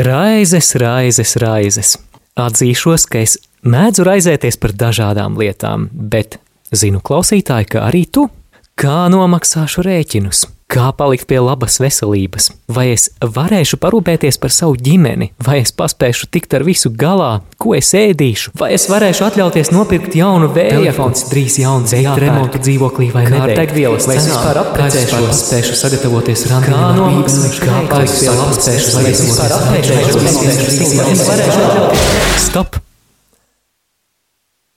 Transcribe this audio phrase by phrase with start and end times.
[0.00, 1.96] Raizes, raizes, raizes.
[2.40, 3.34] Atzīšos, ka es
[3.68, 6.38] mēdzu raizēties par dažādām lietām, bet
[6.72, 8.24] zinu, klausītāji, ka arī tu.
[8.80, 10.46] Kā nomaksāšu rēķinus?
[10.70, 12.44] Kā palikt pie labas veselības?
[12.70, 15.32] Vai es varēšu parūpēties par savu ģimeni?
[15.42, 17.42] Vai es paspēšu tikt ar visu galā?
[17.58, 18.52] Ko es ēdīšu?
[18.60, 20.76] Vai es varēšu atļauties nopirkt jaunu vēja?
[20.76, 23.40] Telefons drīz jauns, veikt remontu dzīvoklī vai nē?
[23.58, 25.42] Degvielas vai es vispār aprecēšos?
[25.42, 26.70] Spēšu sagatavoties randam.
[26.70, 27.66] Kā nomaksāšu?
[27.66, 30.14] Kā palikt pie labas spēšu vai es vispār aprecēšos?
[32.46, 32.78] Stop!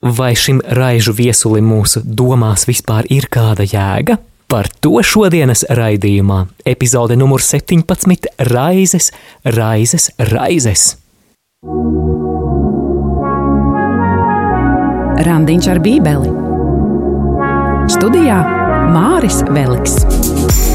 [0.04, 4.18] Vai šim raižu viesulim mūsu domās vispār ir kāda jēga?
[4.48, 9.12] Par to šodienas raidījumā, epizode numur 17- Raizes,
[9.46, 10.98] Raizes, Raizes.
[15.24, 16.34] Randiņš ar Bībeli.
[17.94, 18.40] Studijā
[18.94, 20.73] Māris Veliks.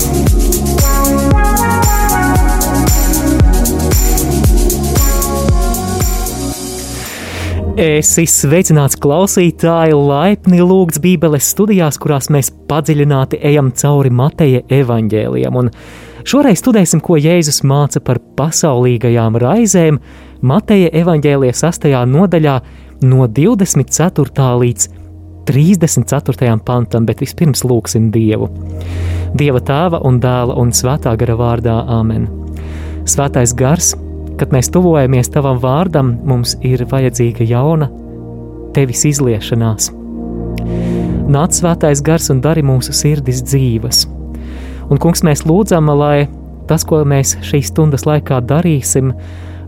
[7.78, 15.58] Esi sveicināts klausītāji, laipni lūgts Bībeles studijās, kurās mēs padziļināti ejam cauri Mateja evaņģēlijam.
[15.60, 15.70] Un
[16.26, 20.00] šoreiz studēsim, ko Jēzus māca par pasaulīgajām raizēm
[20.42, 21.86] Mateja evaņģēlija 6.
[22.16, 22.56] nodaļā
[23.06, 24.48] no 24.
[24.64, 24.90] līdz
[25.46, 26.50] 34.
[26.66, 28.50] pantam, bet vispirms lūgsim Dievu.
[29.38, 32.26] Dieva tēva un dēla un svētā gara vārdā Āmen.
[33.06, 33.94] Svētais gars!
[34.38, 37.88] Kad mēs tuvojamies tavam vārdam, mums ir vajadzīga jauna
[38.76, 39.90] tevis izliešanās.
[41.28, 44.04] Nāc svētais gars un dari mūsu sirdis dzīves.
[44.88, 46.28] Un, kungs, mēs lūdzam, lai
[46.70, 49.12] tas, ko mēs šīs stundas laikā darīsim,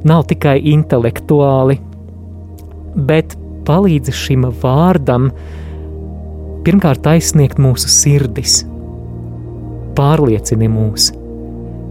[0.06, 1.77] nav tikai intelektuāli,
[2.96, 3.36] bet
[3.68, 5.28] palīdzi šim vārdam
[6.64, 8.62] pirmkārt aizsniegt mūsu sirdis,
[9.98, 11.10] pārliecini mūs,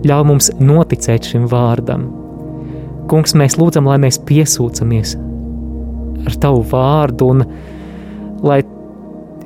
[0.10, 2.08] ļauj mums noticēt šim vārdam,
[3.10, 5.16] Kungs, mēs lūdzam, lai mēs piesūcamies
[6.28, 7.44] ar Tavu vārdu, un
[8.46, 8.60] lai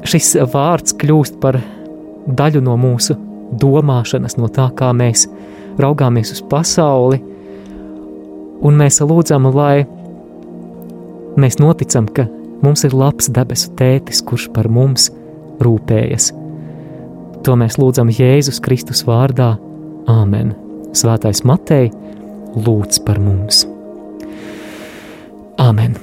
[0.07, 1.59] šis vārds kļūst par
[2.27, 3.15] daļu no mūsu
[3.61, 5.27] domāšanas, no tā, kā mēs
[5.81, 7.19] raugāmies uz pasauli,
[8.63, 9.83] un mēs lūdzam, lai
[11.39, 12.27] mēs noticam, ka
[12.63, 15.09] mums ir labs debesu tētis, kurš par mums
[15.63, 16.31] rūpējas.
[17.43, 19.53] To mēs lūdzam Jēzus Kristus vārdā.
[20.07, 20.53] Āmen!
[20.95, 21.89] Svētais Matei!
[22.55, 23.67] Lūdz par mums.
[25.61, 25.93] Āmen!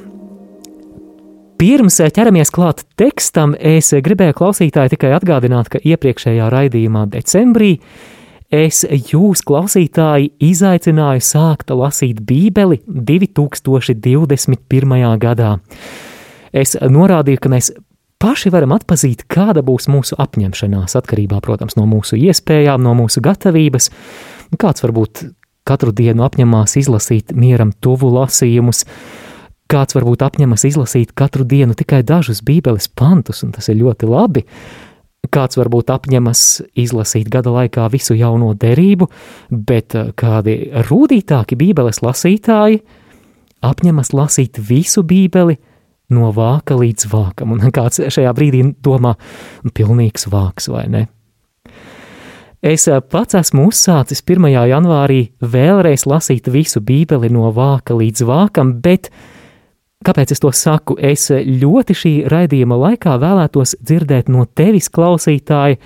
[1.61, 7.77] Pirms ķeramies klāt tekstam, es gribēju klausītāji tikai atgādināt, ka iepriekšējā raidījumā decembrī
[8.51, 14.01] es jūs, klausītāji, izaicināju sākt lasīt Bībeli 2021.
[15.21, 15.61] gadā.
[16.51, 17.71] Es norādīju, ka mēs
[18.21, 23.91] paši varam atpazīt, kāda būs mūsu apņemšanās, atkarībā, protams, no mūsu iespējām, no mūsu gatavības,
[24.61, 25.25] kāds varbūt
[25.71, 28.85] katru dienu apņemās izlasīt mieram tuvu lasījumus,
[29.71, 34.45] kāds varbūt apņemas izlasīt katru dienu tikai dažus bībeles pantus, un tas ir ļoti labi.
[35.31, 36.43] Kāds varbūt apņemas
[36.81, 39.07] izlasīt gada laikā visu jauno derību,
[39.53, 40.57] bet eh, kādi
[40.89, 42.81] rūtītāki bībeles lasītāji
[43.61, 45.59] apņemas lasīt visu bībeli
[46.11, 49.15] no vāka līdz vākam, un kāds šajā brīdī domā,
[49.77, 51.07] pilnīgs vāks vai ne?
[52.61, 54.45] Es eh, pats esmu uzsācis 1.
[54.69, 59.09] janvārī vēlreiz lasīt visu Bībeli no vāka līdz vākam, bet
[60.05, 60.99] kāpēc es to saku?
[61.01, 65.81] Es ļoti šī raidījuma laikā vēlētos dzirdēt no tevis, klausītāji,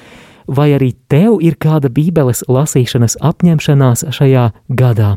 [0.50, 5.14] vai arī tev ir kāda Bībeles lasīšanas apņemšanās šajā gadā.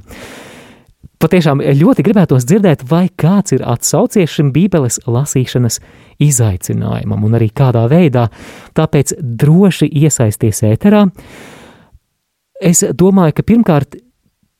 [1.17, 5.79] Patiešām ļoti gribētos dzirdēt, vai kāds ir atsaucies šim Bībeles lasīšanas
[6.21, 8.27] izaicinājumam un arī kādā veidā.
[8.77, 11.07] Tāpēc droši iesaisties ēterā.
[12.61, 13.97] Es domāju, ka pirmkārt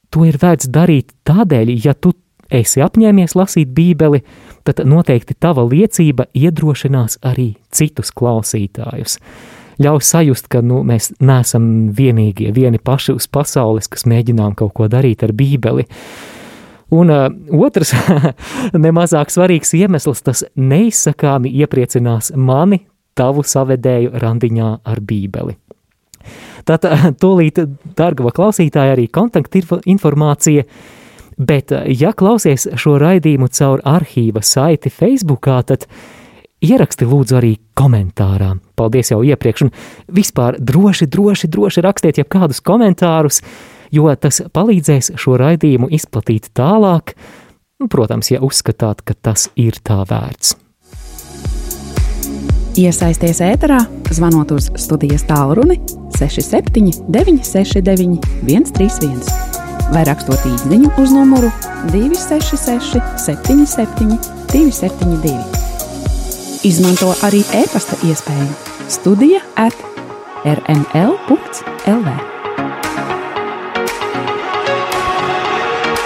[0.10, 2.16] to ir vērts darīt tādēļ, ja tu
[2.50, 4.24] esi apņēmies lasīt Bībeli,
[4.66, 9.20] tad noteikti tava liecība iedrošinās arī citus klausītājus
[9.78, 14.88] ļauj sajust, ka nu, mēs neesam vienīgie, vieni paši uz pasaules, kas mēģinām kaut ko
[14.90, 15.86] darīt ar Bībeli.
[16.90, 17.92] Un uh, otrs,
[18.86, 22.86] nemazāk svarīgs iemesls, tas neizsakāmi iepriecinās mani,
[23.18, 25.58] tavu savedēju randiņā ar Bībeli.
[26.68, 27.60] Tātad, tūlīt,
[27.98, 30.64] dārgava klausītāja, arī kontaktinformācija,
[31.38, 35.90] bet, ja klausies šo raidījumu caur arhīva saiti Facebookā, tad
[36.64, 38.56] ieraksti lūdzu arī komentārā.
[38.80, 39.76] Paldies jau iepriekš, un
[40.16, 46.52] vispār droši, droši, droši rakstiet jau kādus komentārus, uh, jo tas palīdzēs šo raidījumu izplatīt
[46.58, 47.16] tālāk,
[47.90, 50.56] protams, ja uzskatāt, ka tas ir tā vērts.
[52.78, 53.80] Iesaisties ēterā,
[54.14, 55.80] zvanot uz studijas tālruni
[56.18, 59.58] 67 969 131
[59.94, 61.50] vai rakstot īsiņu uz numuru
[61.94, 64.18] 266, 77,
[64.52, 65.36] 272.
[66.68, 68.50] Izmanto arī e-pasta iespēju
[68.92, 69.76] Studija at
[70.48, 72.37] rml.lv.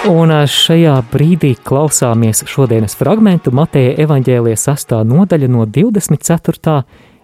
[0.02, 4.94] Un šajā brīdī klausāmies šodienas fragment Mateja evaņģēlijas 6.
[5.06, 6.72] nodaļa no 24.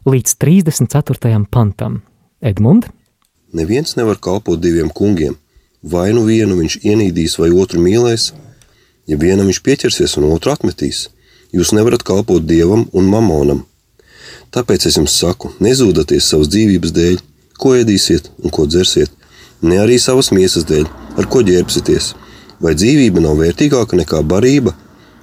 [0.06, 1.40] līdz 34.
[1.50, 1.96] pantam.
[2.38, 2.86] Edmund?
[3.50, 5.34] Neviens nevar kalpot diviem kungiem.
[5.82, 8.28] Vai nu vienu viņš ienīdīs, vai otru mīlēs,
[9.10, 11.08] ja vienam viņš pieķersies un otru atmetīs.
[11.50, 13.64] Jūs nevarat kalpot dievam un mamonam.
[14.54, 17.19] Tāpēc es jums saku, nezūdaties savas dzīvības dēļ,
[17.58, 19.10] ko ēdīsiet un ko dzersiet,
[19.66, 20.86] ne arī savas miesas dēļ,
[21.19, 22.14] ar ko ģērbsieties.
[22.58, 24.72] Vai dzīvība nav vērtīgāka nekā barība,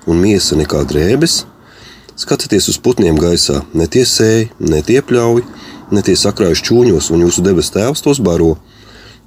[0.07, 1.41] un miesa nekā drēbes?
[2.15, 5.43] Skatieties uz putniem gaisā, ne tie sēž, ne tie pļauj,
[5.91, 8.55] ne tie sakrājuši čūņos, un jūsu debes tēvs tos baro.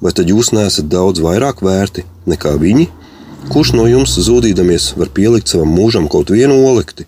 [0.01, 2.89] Vai tad jūs neesat daudz vairāk vērti nekā viņi?
[3.53, 7.05] Kurš no jums zudīdamies var pielikt savam mūžam kaut vienu olekti?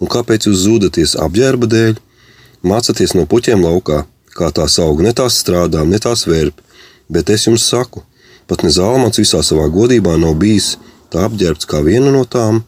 [0.00, 1.98] Un kāpēc jūs zūdaties apģērba dēļ?
[2.64, 6.64] Mācieties no puķiem laukā, kā tās aug, ne tās strādā, ne tās vērp.
[7.12, 8.06] Bet es jums saku,
[8.50, 10.74] pat ne zālmats visā savā godībā nav bijis
[11.12, 12.64] tā apģērbts kā viena no tām.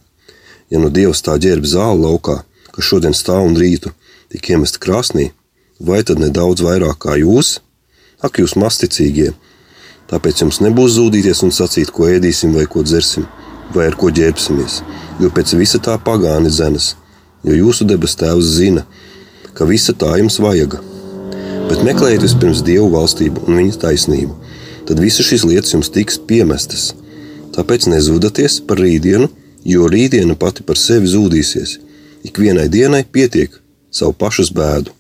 [0.70, 2.38] Ja nu Dievs tā ģērb zāli laukā,
[2.70, 3.90] kas šodien stāv un rītu,
[4.30, 5.32] tik iemest krāsnī,
[5.82, 7.58] vai tad nedaudz vairāk kā jūs?
[8.22, 9.32] Ak, jūs masticīgie!
[10.12, 13.26] Tāpēc jums nebūs zudīties un sacīt, ko ēdīsim vai ko dzersim,
[13.74, 14.82] vai ar ko ģērbsimies,
[15.20, 16.92] jo pēc visa tā pagāni zemes,
[17.42, 18.84] jo jūsu debes tēvs zina,
[19.56, 20.82] ka visa tā jums vajaga.
[21.70, 24.36] Bet meklējiet vispirms Dievu valstību un viņa taisnību,
[24.88, 26.92] tad visas šīs lietas jums tiks piemestas.
[27.52, 29.28] Tāpēc nezūdaties par rītdienu,
[29.68, 31.78] jo rītdiena pati par sevi zudīsies.
[32.26, 33.54] Ikvienai dienai pietiek
[33.92, 34.94] savu pašas bēdu.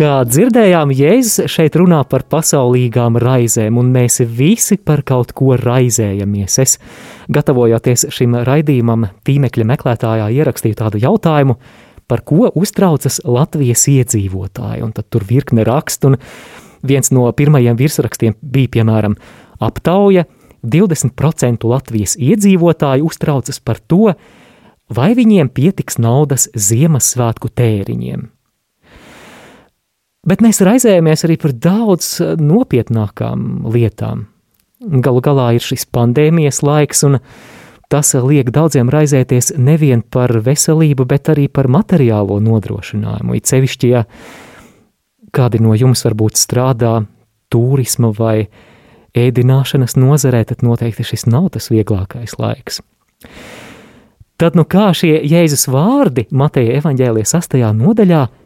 [0.00, 6.56] Kā dzirdējām, Jēzus šeit runā par pasaulīgām raizēm, un mēs visi par kaut ko raizējamies.
[6.62, 6.78] Es,
[7.28, 11.58] gatavojoties šim raidījumam, tīmekļa meklētājā ierakstīju tādu jautājumu,
[12.10, 16.18] par ko uztraucas Latvijas iedzīvotāji, un tad tur virkne rakstu, un
[16.82, 19.14] viens no pirmajiem virsrakstiem bija, piemēram,
[19.62, 20.26] aptauja,
[20.66, 24.10] 20% Latvijas iedzīvotāji uztraucas par to,
[24.90, 28.26] vai viņiem pietiks naudas Ziemassvētku tēriņiem.
[30.26, 34.26] Bet mēs raizējamies arī par daudz nopietnākām lietām.
[34.80, 37.20] Galu galā ir šis pandēmijas laiks, un
[37.90, 43.36] tas liek daudziem raizēties nevien par veselību, bet arī par materiālo nodrošinājumu.
[43.36, 44.04] It sevišķi, ja
[45.34, 47.00] kādi no jums varbūt strādā
[47.50, 48.48] turisma vai
[49.18, 52.80] ēdināšanas nozarē, tad noteikti šis nav tas vieglākais laiks.
[54.40, 58.26] Tad nu kā šie Jēzus vārdi Mateja evaņģēlijas sastajā nodaļā–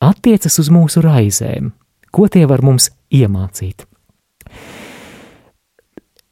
[0.00, 1.70] attiecas uz mūsu raizēm.
[2.10, 3.84] Ko tie var mums iemācīt?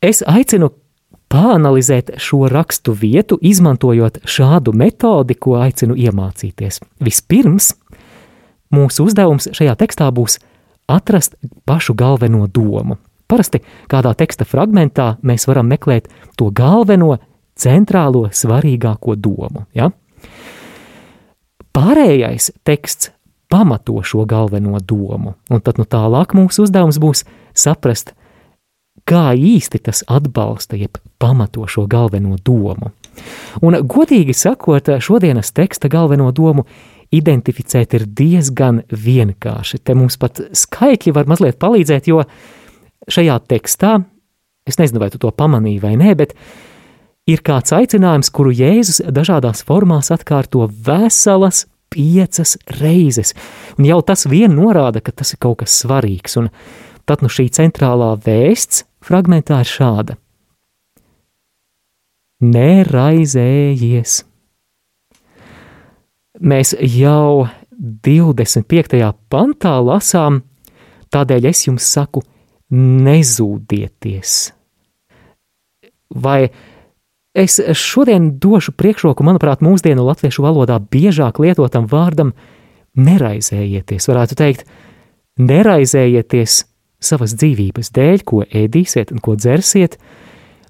[0.02, 0.72] Es aicinu
[1.32, 6.80] pāanalizēt šo rakstu vietu, izmantojot šādu metodi, ko aicinu iemācīties.
[7.04, 7.72] Vispirms,
[8.74, 10.38] mūsu uzdevums šajā tekstā būs
[10.88, 11.36] atrast
[11.68, 12.98] pašu galveno domu.
[13.28, 13.60] Parasti
[13.92, 16.08] kādā teksta fragmentā mēs varam meklēt
[16.40, 17.18] to galveno,
[17.58, 19.66] centrālo, svarīgāko domu.
[19.76, 19.90] Ja?
[21.76, 23.10] Pārējais teksts
[23.52, 25.34] pamato šo galveno domu.
[25.50, 27.24] Un tad nu, tālāk mūsu uzdevums būs
[27.56, 28.14] saprast,
[29.08, 32.92] kā īsti tas atbalsta, jeb pamato šo galveno domu.
[33.64, 36.66] Un, godīgi sakot, šodienas teksta galveno domu
[37.14, 39.80] identificēt ir diezgan vienkārši.
[39.80, 42.22] Te mums pat skaitļi var mazliet palīdzēt, jo
[43.08, 43.96] šajā tekstā,
[44.68, 46.34] es nezinu, vai tu to pamanīji vai nē, bet
[47.28, 53.32] ir kāds aicinājums, kuru Jēzus dažādās formās atkārto veselas piecas reizes.
[53.78, 56.36] Un jau tas vien norāda, ka tas ir kaut kas svarīgs.
[56.40, 56.50] Un
[57.08, 60.18] tad nu šī centrālā vēsts fragmentā ir šāda:
[62.44, 64.22] Neraizējies!
[66.38, 67.48] Mēs jau
[68.06, 69.00] 25.
[69.32, 70.42] pantā lasām,
[71.10, 72.22] tādēļ es jums saku,
[72.70, 74.34] nezūdieties.
[76.14, 76.40] Vai
[77.38, 82.32] Es šodien došu priekšroku, manuprāt, mūsdienu latviešu valodā biežāk lietotam vārdam
[82.98, 84.08] neraizējieties.
[84.10, 84.64] Varētu teikt,
[85.38, 86.64] neraizējieties
[87.00, 89.98] savas dzīvības dēļ, ko ēdīsiet un ko dzersiet,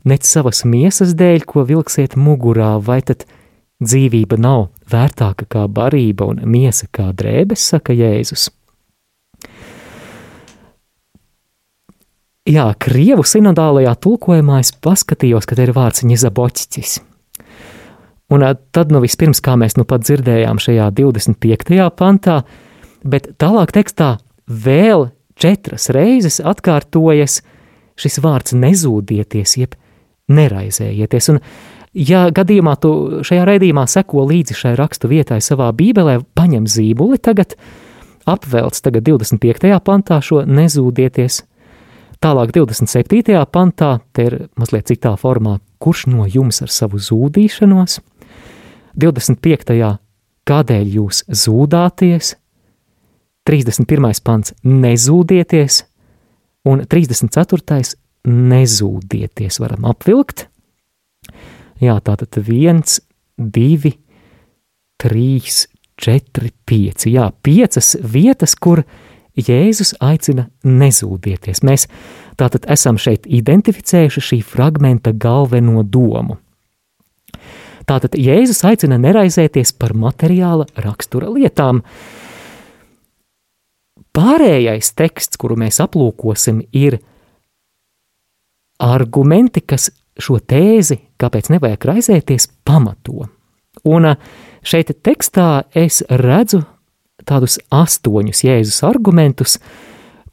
[0.04, 3.24] ne savas miesas dēļ, ko vilksiet mugurā, vai tad
[3.84, 8.48] dzīvība nav vērtāka kā barība un miesa kā drēbes, saka Jēzus.
[12.48, 16.94] Jā, krievu sinodālajā tulkojumā es paskatījos, ka te ir vārds ņezaboķis.
[18.32, 21.76] Un tad, nu, vispirms, kā mēs nu pat dzirdējām šajā 25.
[21.96, 22.40] pantā,
[23.04, 24.16] bet tālāk tekstā
[24.48, 27.40] vēl četras reizes atkārtojas
[27.98, 29.74] šis vārds nezūdieties, jeb
[30.30, 31.30] neraizējieties.
[31.32, 31.40] Un,
[31.94, 32.92] ja gadījumā tu
[33.26, 37.56] šajā raidījumā seko līdzi šai rakstu vietai savā bībelē, paņem zīmuli tagad,
[38.28, 39.72] apvelc tagad 25.
[39.84, 41.42] pantā šo nezūdieties,
[42.22, 43.38] tālāk 27.
[43.52, 48.00] pantā, te ir mazliet citā formā, kurš no jums ar savu zūdīšanos,
[48.98, 49.94] 25.
[50.48, 52.34] kādēļ jūs zūdāties,
[53.48, 54.20] 31.
[54.24, 55.80] pants nezūdieties,
[56.68, 57.80] un 34.
[58.28, 60.48] nezūdieties varam apvilkt.
[61.80, 62.98] Jā, tātad viens,
[63.38, 63.94] divi,
[65.00, 65.62] trīs,
[65.96, 67.14] četri, pieci.
[67.14, 68.82] Jā, piecas vietas, kur
[69.38, 71.62] Jēzus aicina nezūdieties.
[71.64, 71.86] Mēs
[72.36, 76.36] tātad esam šeit identificējuši šī fragmenta galveno domu.
[77.88, 81.80] Tātad Jēzus aicina neraizēties par materiāla rakstura lietām.
[84.18, 86.98] Pārējais teksts, kuru mēs aplūkosim, ir
[88.82, 93.28] argumenti, kas šo tēzi, kāpēc nevajag raizēties, pamato.
[93.86, 94.10] Un
[94.66, 96.64] šeit tekstā es redzu
[97.28, 99.58] tādus astoņus Jēzus argumentus,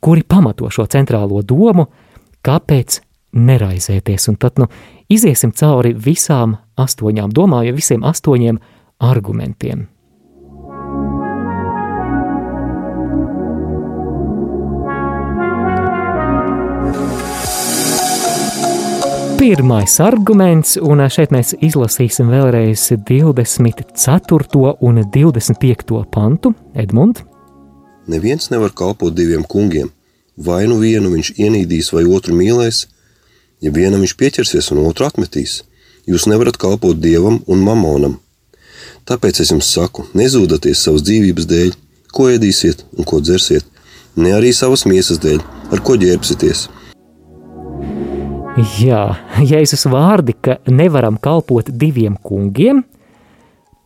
[0.02, 1.86] kuri pamato šo centrālo domu,
[2.46, 3.02] kāpēc
[3.38, 4.30] neraizēties.
[4.32, 4.70] Un tad nu,
[5.12, 8.62] iziesim cauri visām astoņām domām, ja visiem astoņiem
[9.04, 9.86] argumentiem.
[19.46, 24.72] Pirmais arguments, un šeit mēs izlasīsim vēlreiz 24.
[24.88, 26.00] un 25.
[26.10, 27.20] pantu, Edmund.
[28.10, 29.92] Neviens nevar kalpot diviem kungiem.
[30.48, 32.88] Vai nu vienu viņš ienīdīs, vai otru mīlēs,
[33.62, 35.60] ja vienam viņš pieķersies un otru atmetīs.
[36.10, 38.16] Jūs nevarat kalpot dievam un mamonam.
[39.06, 41.78] Tāpēc es jums saku, nezūdaties savas dzīvības dēļ,
[42.18, 43.70] ko ēdīsiet un ko dzersiet,
[44.18, 46.66] ne arī savas miesas dēļ, ar ko ģērbsieties
[48.56, 52.86] Jā, Jēzus vārdi, ka nevaram kalpot diviem kungiem,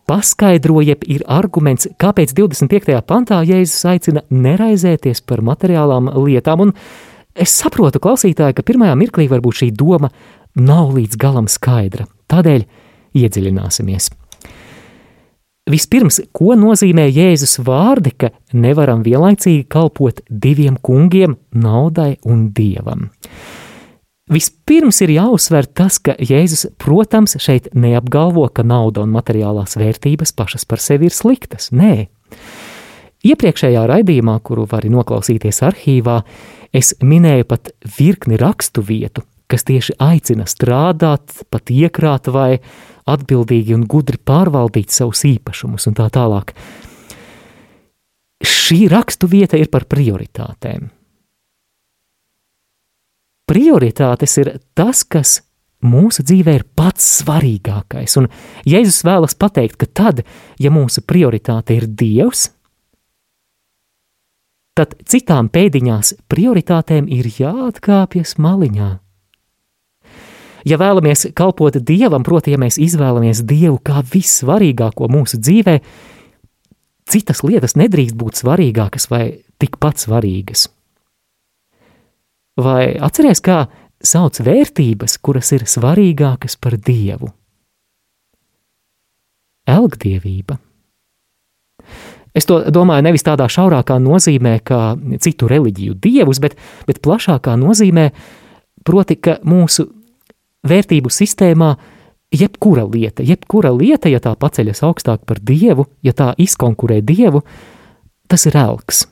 [0.05, 2.99] paskaidroja, ir arguments, kāpēc 25.
[3.01, 6.67] pantā Jēzus aicina neraizēties par materiālām lietām.
[6.67, 6.73] Un
[7.33, 10.11] es saprotu, klausītāji, ka pirmajā mirklī varbūt šī doma
[10.53, 12.05] nav līdz galam skaidra.
[12.29, 12.67] Tādēļ
[13.17, 14.11] iedziļināsimies.
[15.69, 23.09] Vispirms, ko nozīmē Jēzus vārdi, ka nevaram vienlaicīgi kalpot diviem kungiem, naudai un dievam?
[24.29, 30.67] Vispirms ir jāuzsver tas, ka Jēzus, protams, šeit neapgalvo, ka nauda un materiālās vērtības pašas
[30.69, 31.71] par sevi ir sliktas.
[31.73, 32.09] Nē.
[33.25, 36.19] Iepriekšējā raidījumā, kuru vari noklausīties arhīvā,
[36.69, 42.61] es minēju pat virkni rakstu vietu, kas tieši aicina strādāt, pat iekrāt vai
[43.09, 46.53] atbildīgi un gudri pārvaldīt savus īpašumus un tā tālāk.
[48.45, 50.91] Šī rakstu vieta ir par prioritātēm
[53.49, 55.39] prioritātes ir tas, kas
[55.85, 58.17] mūsu dzīvē ir pats svarīgākais.
[58.19, 58.29] Un
[58.67, 60.23] Jēzus vēlas pateikt, ka tad,
[60.59, 62.49] ja mūsu prioritāte ir Dievs,
[64.79, 68.91] tad citām pēdiņās prioritātēm ir jāatkāpjas maliņā.
[70.67, 75.77] Ja vēlamies kalpot Dievam, proti, ja mēs izvēlamies Dievu kā vissvarīgāko mūsu dzīvē,
[77.09, 79.23] citas lietas nedrīkst būt svarīgākas vai
[79.59, 80.67] tikpat svarīgas.
[82.59, 83.63] Vai atceries, kā
[84.03, 87.31] sauc vērtības, kuras ir svarīgākas par dievu?
[89.69, 90.57] Elgdievība.
[92.35, 98.09] Es to domāju nevis tādā šaurākā nozīmē, kā citu reliģiju dievus, bet, bet plašākā nozīmē,
[98.85, 99.87] proti, ka mūsu
[100.69, 101.73] vērtību sistēmā
[102.35, 107.41] jebkura lieta, jebkura lieta, ja tā paceļas augstāk par dievu, ja tā izkonkurē dievu,
[108.29, 109.07] tas ir elks.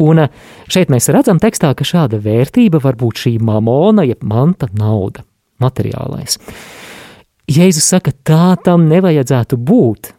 [0.00, 0.30] Un eh,
[0.72, 5.26] šeit mēs redzam tekstā, ka šāda vērtība var būt šī mamona, jeb manta nauda,
[5.62, 6.38] materiālais.
[7.52, 10.12] Jēzus saka, tā tam nevajadzētu būt.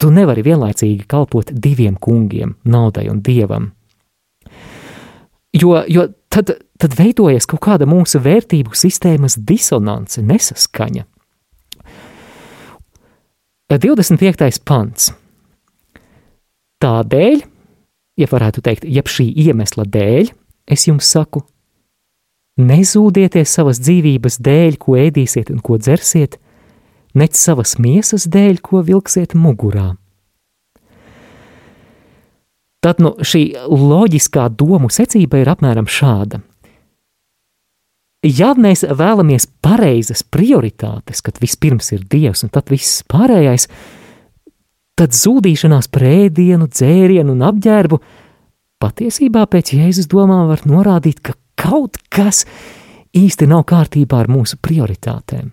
[0.00, 3.68] Tu nevari vienlaicīgi kalpot diviem kungiem, naudai un dievam.
[5.52, 11.04] Jo, jo tad, tad veidojas kaut kāda mūsu vērtību sistēmas disonance, nesaskaņa.
[13.70, 14.62] 25.
[14.66, 15.12] pants.
[16.80, 17.42] Tādēļ
[18.20, 20.30] ja varētu teikt, jeb šī iemesla dēļ,
[20.70, 21.42] es jums saku,
[22.60, 26.36] nezūdieties savas dzīvības dēļ, ko ēdīsiet un ko dzersiet,
[27.16, 29.94] nec savas miesas dēļ, ko vilksiet mugurā.
[32.80, 36.40] Tad nu, šī loģiskā domu secība ir apmēram šāda.
[38.24, 43.99] Ja mēs vēlamies pareizas prioritātes, kad vispirms ir Dievs un tad viss pārējais, tad
[45.08, 48.00] zudīšanās par ēdienu, dzērienu un apģērbu
[48.80, 52.44] patiesībā pēc Jēzus domām var norādīt, ka kaut kas
[53.16, 55.50] īsti nav kārtībā ar mūsu prioritātēm.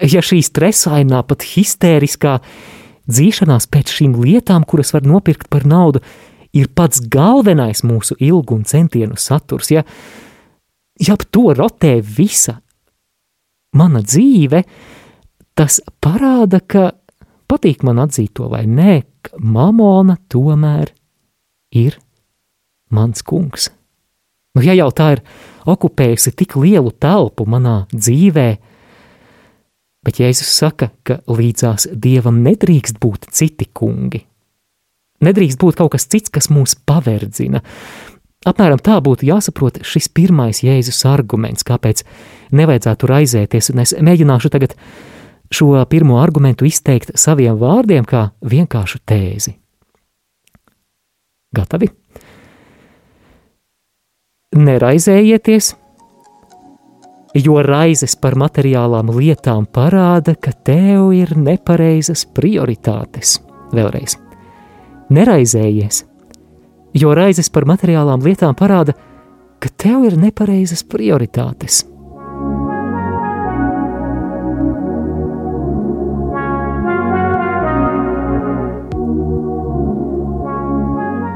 [0.00, 2.38] Ja šī stresainā, pat histēriskā
[3.10, 6.00] dzīšanās pēc šīm lietām, kuras var nopirkt par naudu,
[6.56, 9.84] ir pats galvenais mūsu ilgu un centienu saturs, ja,
[11.00, 12.60] ja ap to rotē visa
[13.76, 14.64] mana dzīve,
[15.54, 16.90] tas parāda, ka
[17.50, 20.94] patīk man atzīt to vai nē, ka mamona tomēr
[21.74, 21.98] ir
[22.94, 23.70] mans kungs.
[24.54, 25.22] Nu, ja jau tā ir
[25.70, 28.48] okupējusi tik lielu telpu manā dzīvē,
[30.06, 34.24] bet Jēzus saka, ka līdzās dievam nedrīkst būt citi kungi.
[35.20, 37.60] Nedrīkst būt kaut kas cits, kas mūs paverdzina.
[38.48, 42.02] Apmēram tā būtu jāsaprot šis pirmais Jēzus arguments, kāpēc
[42.56, 44.74] nevajadzētu raizēties, un es mēģināšu tagad
[45.50, 49.56] šo pirmo argumentu izteikt saviem vārdiem kā vienkāršu tēzi.
[51.56, 51.88] Gatavi?
[54.54, 55.74] Neraizējieties,
[57.38, 63.38] jo raizes par materiālām lietām parāda, ka tev ir nepareizas prioritātes.
[63.74, 64.16] Vēlreiz,
[65.14, 66.02] neraizējies,
[66.98, 68.96] jo raizes par materiālām lietām parāda,
[69.62, 71.84] ka tev ir nepareizas prioritātes.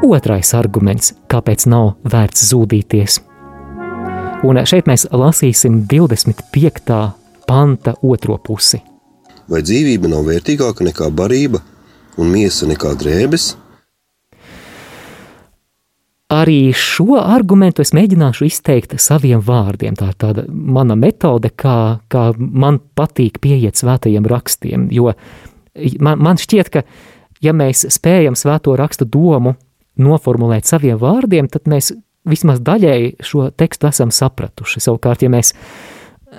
[0.05, 3.23] Otrais arguments, kāpēc nav vērts zudīties.
[4.45, 6.99] Un šeit mēs lasīsim 25.
[7.49, 8.83] panta otro pusi.
[9.49, 11.63] Vai dzīvība nav vērtīgāka nekā barība,
[12.21, 13.55] un miesa nekā drēbes?
[16.35, 19.97] Arī šo argumentu es mēģināšu izteikt saviem vārdiem.
[19.97, 24.89] Tā ir tāda mana metode, kā, kā man patīk pieiet svētajiem rakstiem.
[24.93, 25.15] Jo
[26.01, 26.85] man, man šķiet, ka
[27.45, 29.57] ja mēs spējam svēto rakstu domu
[30.01, 31.93] noformulēt saviem vārdiem, tad mēs
[32.29, 34.83] vismaz daļēji šo tekstu esam sapratuši.
[34.85, 35.53] Savukārt, ja mēs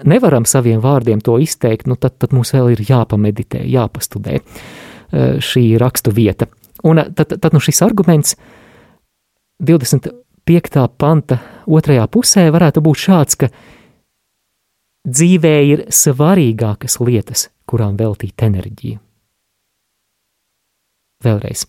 [0.08, 4.44] nevaram saviem vārdiem to izteikt, nu tad, tad mums vēl ir jāpameditē, jāpastudē e,
[5.40, 6.50] šī rakstu vieta.
[6.86, 8.36] Un e, tad, tad nu šis arguments
[9.64, 10.88] 25.
[10.98, 13.52] panta otrajā pusē varētu būt šāds, ka
[15.06, 19.00] dzīvē ir svarīgākas lietas, kurām veltīt enerģiju.
[21.26, 21.66] Vēlreiz.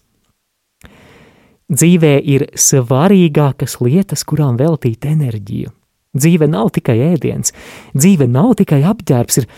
[1.66, 5.72] Dzīvē ir svarīgākas lietas, kurām veltīt enerģiju.
[6.16, 7.52] Dzīve nav tikai ēdiens,
[7.96, 9.48] dzīve nav tikai apģērbs, ir,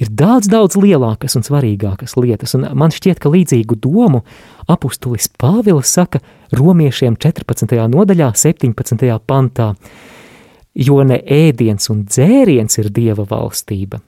[0.00, 2.56] ir daudz, daudz lielākas un svarīgākas lietas.
[2.56, 4.22] Un man šķiet, ka līdzīgu domu
[4.66, 6.22] apustulis Pāvils saka
[6.56, 7.76] romiešiem 14.
[7.92, 9.04] nodaļā, 17.
[9.28, 9.74] pantā,
[10.72, 14.00] jo ne ēdiens un dzēriens ir dieva valstība,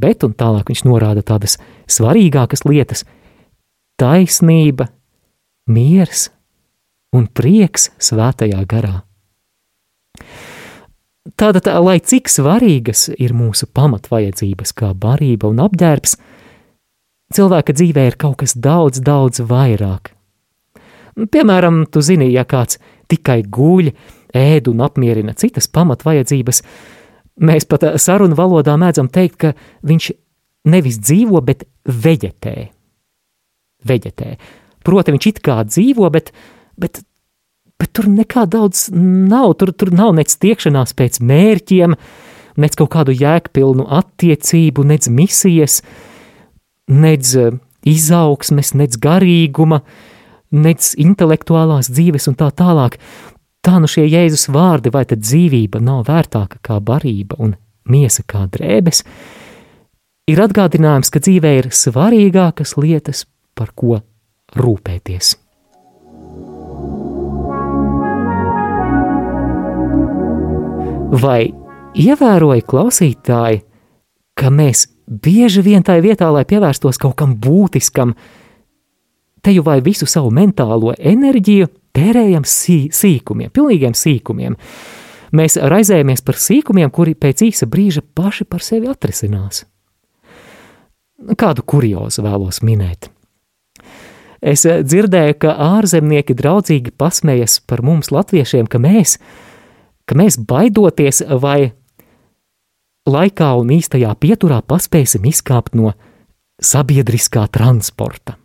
[0.00, 1.58] bet, un tālāk viņš norāda tādas
[1.92, 3.04] svarīgākas lietas-
[4.00, 4.88] taisnība,
[5.68, 6.30] miers,
[7.16, 9.00] un prieks svētajā garā.
[11.36, 16.14] Tātad, lai cik svarīgas ir mūsu pamatvajadzības, kā barība un apģērbs,
[17.34, 20.12] cilvēka dzīvē ir kaut kas daudz, daudz vairāk.
[21.32, 22.78] Piemēram, tu zini, ja kāds
[23.10, 23.90] tikai guļ,
[24.36, 26.62] ēd un apmierina citas pamatvajadzības,
[27.42, 29.52] mēs pat sarunu valodā mēdzam teikt, ka
[29.86, 30.10] viņš
[30.70, 32.56] nevis dzīvo, bet veģetē.
[33.86, 34.30] Veģetē.
[34.86, 36.30] Proti, viņš it kā dzīvo, bet
[36.80, 37.02] bet,
[37.80, 39.56] bet tur nekā daudz nav.
[39.60, 41.96] Tur, tur nav nec tiekšanās pēc mērķiem,
[42.62, 45.80] nec kaut kādu jēgpilnu attiecību, nec misijas,
[46.88, 49.82] nec eh, izaugsmes, nec garīguma,
[50.56, 53.00] nec intelektuālās dzīves un tā tālāk.
[53.66, 57.56] Tā nu šie Jēzus vārdi, vai tad dzīvība nav vērtāka kā barība un
[57.90, 59.02] miesa kā drēbes,
[60.30, 63.24] ir atgādinājums, ka dzīvē ir svarīgākas lietas,
[63.56, 64.00] par ko
[64.54, 65.34] rūpēties.
[71.16, 71.48] Vai
[71.96, 73.62] ievēroja klausītāji,
[74.36, 78.12] ka mēs bieži vien tā vietā, lai pievērstos kaut kam būtiskam,
[79.40, 84.58] te jau vai visu savu mentālo enerģiju tērējam sī, sīkumiem, pilnīgiem sīkumiem.
[85.36, 89.64] Mēs raizējamies par sīkumiem, kuri pēc īsa brīža paši par sevi atrisinās.
[91.38, 93.08] Kādu kuriozu vēlos minēt?
[94.44, 99.16] Es dzirdēju, ka ārzemnieki draudzīgi pasmējas par mums, latviešiem, ka mēs,
[100.06, 101.72] ka mēs baidoties vai
[103.06, 105.92] laikā un īstajā pieturā paspēsim izkāpt no
[106.62, 108.36] sabiedriskā transporta.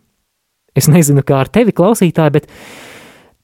[0.76, 2.48] Es nezinu, kā ar tevi klausītāji, bet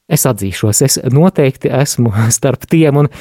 [0.09, 3.11] es atzīšos, es noteikti esmu starp tiem, un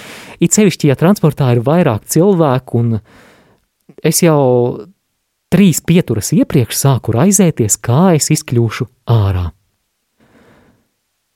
[0.41, 4.41] it sevišķi, ja transportā ir vairāk cilvēku, un es jau
[5.53, 9.49] trīs pieturas iepriekš sāku raizēties, kā es izkļūšu ārā.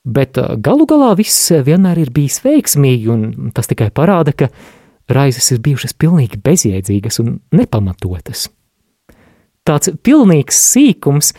[0.03, 4.49] Bet galu galā viss vienmēr ir bijis veiksmīgi, un tas tikai parāda, ka
[5.13, 8.49] raizes ir bijušas pilnīgi bezjēdzīgas un nepamatotas.
[9.63, 11.31] Tāds pilnīgs sīkums,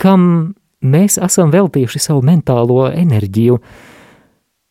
[0.00, 3.58] kam mēs esam veltījuši savu mentālo enerģiju.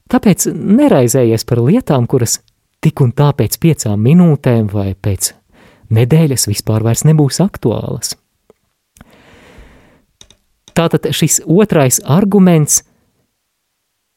[0.10, 2.40] Tāpēc neraizējies par lietām, kuras
[2.82, 5.34] tik un tā pēc piecām minūtēm vai pēc
[5.94, 8.16] nedēļas vispār vairs nebūs aktuālas.
[10.78, 12.84] Tātad šis otrais arguments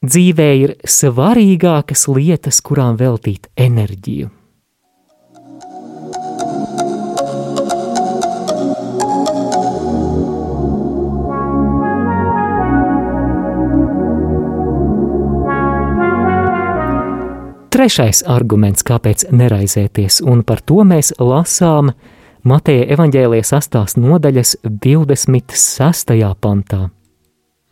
[0.01, 4.31] dzīvē ir svarīgākas lietas, kurām veltīt enerģiju.
[17.71, 21.93] Trešais arguments, kāpēc neraizēties, un par to mēs lasām
[22.45, 24.01] Mateja evaņģēlijas 8.
[24.03, 26.17] nodaļas 26.
[26.41, 26.89] pantā.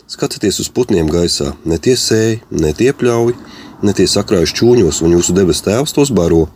[0.10, 3.36] Skatieties uz putniem gaisā, ne tie sēž, ne tie pļauj,
[3.86, 6.48] ne tie sakrājuši čūņos, un jūsu debes tēvs tos baro.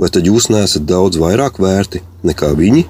[0.00, 2.86] Vai tad jūs neesat daudz vairāk vērti nekā viņi?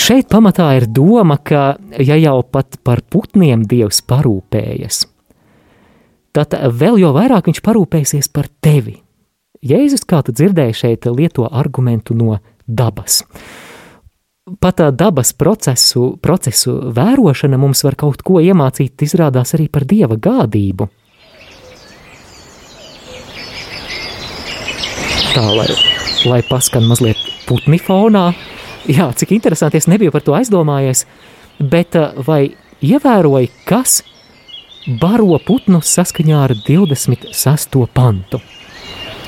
[0.00, 5.02] Šeit pamatā ir doma, ka ja jau pat par putniem Dievs parūpējas,
[6.32, 8.96] tad vēl jau vairāk viņš parūpēsies par tevi.
[9.60, 13.20] Jēzus, kā tu dzirdēji, šeit lieto argumentu no dabas.
[14.42, 20.16] Pat tā dabas procesu, procesu vērošana mums var kaut ko iemācīt, izrādās arī par dieva
[20.18, 20.88] gādību.
[25.30, 25.68] Tā, lai,
[26.26, 28.24] lai paskan mazliet putni fonā,
[28.90, 31.04] jā, cik interesanti, es nebiju par to aizdomājies,
[31.62, 31.94] bet
[32.26, 32.40] vai
[32.82, 34.00] ievēroji, kas
[34.98, 37.78] baro putnus saskaņā ar 26.
[37.94, 38.42] pantu.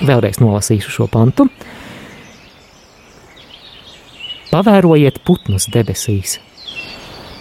[0.03, 1.47] Vēlreiz nolasīšu šo pantu.
[4.55, 6.37] Pavērojiet putnus debesīs.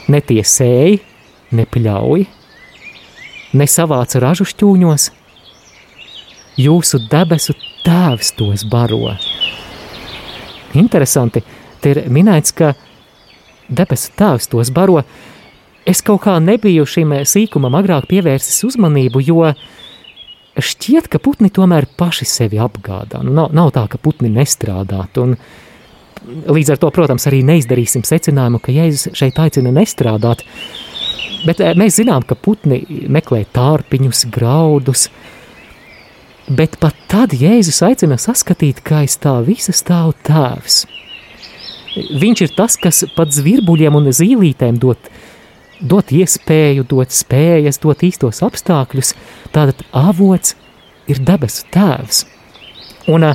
[0.09, 0.95] Ne tie sēji,
[1.53, 2.23] ne pļauj,
[3.53, 5.11] ne savāca ražu šķūņos.
[6.57, 7.53] Jūsu debesu
[7.85, 9.13] tēvs tos baro.
[10.73, 11.43] Interesanti,
[11.83, 12.71] te ir minēts, ka
[13.69, 15.03] debesu tēvs tos baro,
[15.85, 19.51] es kaut kā nebiju šim sīkumam agrāk pievērsis uzmanību, jo
[20.57, 23.21] šķiet, ka putni tomēr paši sevi apgādā.
[23.21, 25.27] Nu, nav, nav tā, ka putni nestrādātu.
[25.27, 25.37] Un
[26.25, 30.45] līdz ar to, protams, arī neizdarīsim secinājumu, ka Jēzus šeit aicina nestrādāt.
[31.43, 32.81] Bet eh, mēs zinām, ka putni
[33.11, 35.09] meklē tārpiņus, graudus,
[36.47, 40.83] bet pat tad Jēzus aicina saskatīt, ka aiz tā visa stāv tēvs.
[41.93, 45.11] Viņš ir tas, kas pat zvirbuļiem un zīlītēm dod
[45.83, 49.13] dot iespēju, dot spējas, dot īstos apstākļus,
[49.51, 50.55] tātad avots
[51.11, 52.23] ir debesu tēvs.
[53.11, 53.27] Un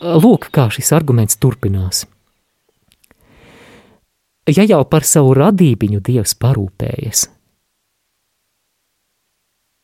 [0.00, 2.06] lūk, kā šis arguments turpinās.
[4.48, 7.26] Ja jau par savu radībiņu Dievs parūpējas,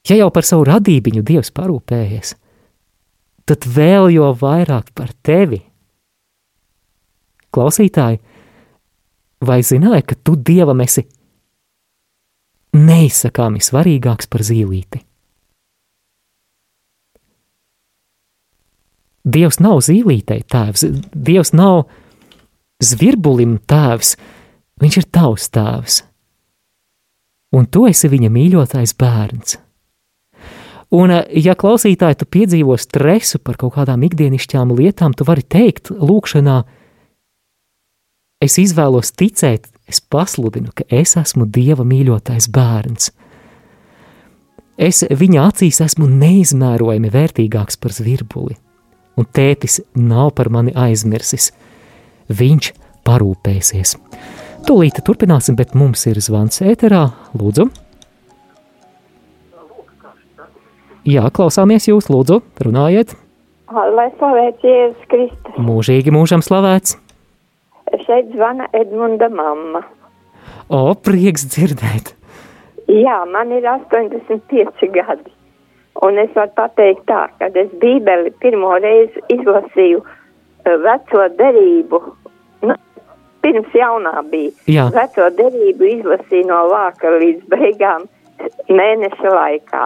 [0.09, 2.35] ja jau par savu radībiņu Dievs parūpējas,
[3.45, 5.61] tad vēl jo vairāk par tevi.
[7.55, 8.23] Klausītāji,
[9.45, 11.05] vai zināji, ka tu Dievam esi
[12.75, 15.05] neizsakāmi svarīgāks par zīlīti.
[19.25, 20.85] Dievs nav zīlītei tēvs,
[21.15, 21.87] Dievs nav
[22.85, 24.17] zvirbulim tēvs,
[24.83, 26.01] viņš ir tavs tēvs.
[27.55, 29.59] Un tu esi viņa mīļotais bērns.
[30.95, 36.59] Un, ja klausītāji tu piedzīvo stresu par kaut kādām ikdienišķām lietām, tu vari teikt lūkšanā,
[38.45, 43.11] es izvēlos ticēt es pasludinu, ka es esmu Dieva mīļotais bērns.
[44.75, 48.57] Es viņa acīs esmu neizmērojami vērtīgāks par zvirbuli,
[49.19, 51.51] un tētis nav par mani aizmirsis.
[52.29, 52.73] Viņš
[53.07, 53.97] parūpēsies.
[54.65, 57.05] Tūlīt turpināsim, bet mums ir zvans ēterā.
[57.37, 57.69] Lūdzu!
[61.05, 63.13] Jā, klausāmies jūs, lūdzu, runājiet!
[63.75, 65.59] Lai slavēts Jēzus Kristus!
[65.61, 66.97] Mūžīgi mūžam slavēts!
[68.07, 69.85] Šeit zvana Edmunda mamma.
[70.73, 72.15] O, prieks dzirdēt!
[72.89, 75.34] Jā, man ir 85 gadi.
[76.03, 82.01] Un es varu pateikt tā, ka es Bībeli pirmo reizi izlasīju uh, veco derību.
[82.67, 82.77] Nu,
[83.45, 84.55] pirms jaunā bija.
[84.67, 84.89] Jā.
[84.95, 88.09] Veco derību izlasīju no vāka līdz beigām
[88.69, 89.85] mēneša laikā.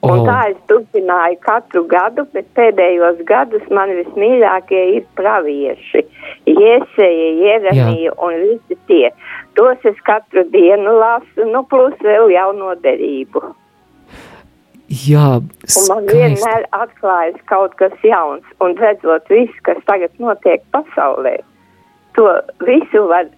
[0.00, 0.24] Un O.
[0.24, 6.06] tā es turpināju katru gadu, bet pēdējos gadus man vismīļākie ir pravieši.
[6.48, 9.10] Iesēja, Jeremija un visi tie.
[9.58, 13.44] Tos es katru dienu lasu, nu plus vēl jauno derību.
[14.90, 16.16] Jā, Un man skaisti.
[16.16, 21.36] vienmēr atklājas kaut kas jauns, un redzot visu, kas tagad notiek pasaulē,
[22.18, 22.26] to
[22.66, 23.28] visu var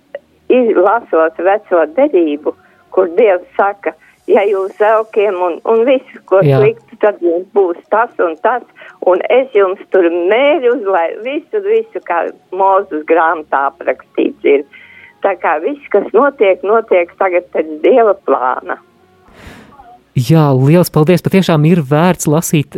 [0.48, 2.54] izlasot veco derību,
[2.90, 3.92] kur Dievs saka,
[4.30, 6.60] ja jūs elkiem un, un visu, ko Jā.
[6.62, 8.62] sliktu, tad jums būs tas un tas,
[9.04, 14.64] un es jums tur mērķus, lai visu, visu, kā Mūzes grāmatā aprakstīts ir.
[15.22, 18.78] Tā kā viss, kas notiek, notiek tagad pēc Dieva plāna.
[20.18, 21.22] Jā, liels paldies.
[21.24, 22.76] Patiešām ir vērts lasīt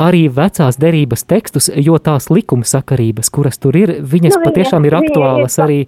[0.00, 4.96] arī vecās derības tekstus, jo tās likuma sakarības, kuras tur ir, viņas nu, patiešām ir
[4.98, 5.78] aktuālas arī,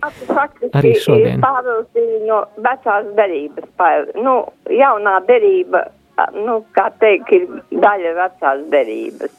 [0.73, 1.43] arī šodien.
[1.43, 4.39] Pāvils ir no vecās derības, pār, nu,
[4.71, 5.89] jaunā derība,
[6.39, 9.35] nu, kā teikt, ir daļa vecās derības.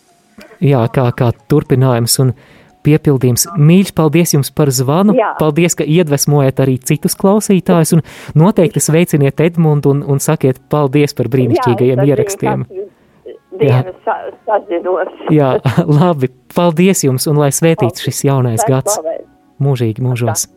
[0.62, 2.36] Jā, kā, kā turpinājums un
[2.88, 3.48] piepildījums.
[3.60, 5.16] Mīļš, paldies jums par zvanu.
[5.18, 5.34] Jā.
[5.40, 7.98] Paldies, ka iedvesmojat arī citus klausītājus.
[7.98, 8.04] Un
[8.40, 12.68] noteikti sveiciniet Edmundu un, un sakiet paldies par brīnišķīgajiem Jā, ierakstiem.
[14.48, 15.16] Sazinos.
[15.34, 15.56] Jā,
[16.00, 16.30] labi.
[16.56, 19.00] Paldies jums un lai svētīts šis jaunais gads.
[19.64, 20.48] Mūžīgi mūžos.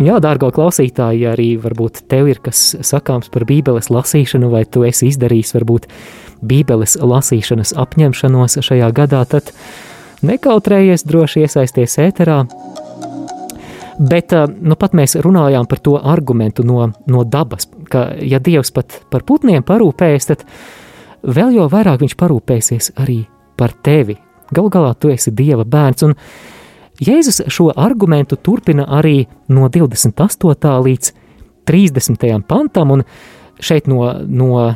[0.00, 5.10] Jā, dārgo klausītāji, arī varbūt tev ir kas sakāms par bībeles lasīšanu, vai tu esi
[5.10, 5.88] izdarījis varbūt
[6.42, 9.52] bībeles lasīšanas apņemšanos šajā gadā, tad
[10.26, 12.42] nekautrējies droši iesaisties ēterā.
[14.00, 19.02] Bet nu, pat mēs runājām par to argumentu no, no dabas, ka ja Dievs pat
[19.12, 20.46] par putniem parūpējas, tad
[21.20, 23.20] vēl jau vairāk viņš parūpēsies arī
[23.60, 24.16] par tevi.
[24.50, 26.16] Galu galā tu esi Dieva bērns, un
[27.00, 30.72] Jēzus šo argumentu turpina arī no 28.
[30.84, 31.12] līdz
[31.68, 32.26] 30.
[32.48, 33.04] pantam, un
[33.60, 34.74] šeit no, no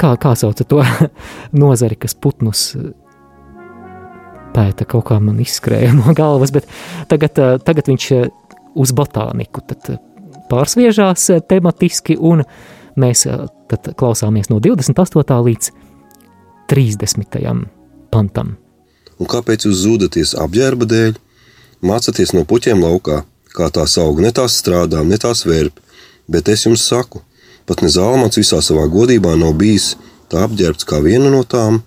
[0.00, 0.82] kā, kā sauc to
[1.62, 2.68] nozari, kas putnus
[4.56, 6.68] pēta, kaut kā man izskrēja no galvas, bet
[7.10, 8.10] tagad, tagad viņš
[8.76, 9.64] uz botāniku
[10.50, 12.44] pārsviežās tematiski, un
[12.96, 13.26] mēs
[13.70, 15.40] tad klausāmies no 28.
[15.48, 15.72] līdz
[16.72, 17.38] 30.
[18.12, 18.56] pantam.
[19.16, 21.16] Un kāpēc jūs zūdaties apģērba dēļ?
[21.86, 23.22] Mācāties no puķiem laukā,
[23.56, 25.80] kā tās aug, ne tās strādā, ne tās vērp,
[26.32, 27.22] bet es jums saku,
[27.66, 29.94] pat ne zālamats visā savā godībā nav bijis
[30.30, 31.82] tā apģērbts kā viena no tām.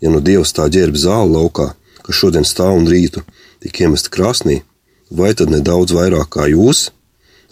[0.00, 1.72] Ja nu Dievs tā ģērb zāli laukā,
[2.06, 3.22] kas šodien stāv un rītu,
[3.60, 4.62] tik iemest krāsnī,
[5.10, 6.88] vai tad nedaudz vairāk kā jūs?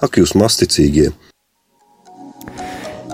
[0.00, 1.10] Ak, jūs masticīgie!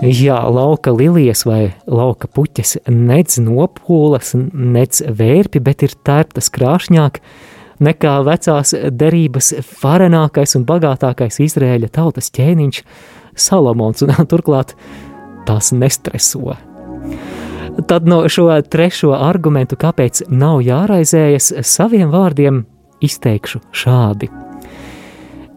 [0.03, 7.21] Jā, lauka lilijas vai lauka puķes nedz nopūlas, nedz vērpi, bet ir tērptas krāšņāk
[7.85, 12.81] nekā vecās derības farenākais un bagātākais Izrēļa tautas ķēniņš
[13.35, 14.75] Salomons, un turklāt
[15.45, 16.55] tās nestreso.
[17.87, 22.63] Tad no šo trešo argumentu, kāpēc nav jāraizējas, saviem vārdiem
[23.03, 24.29] izteikšu šādi.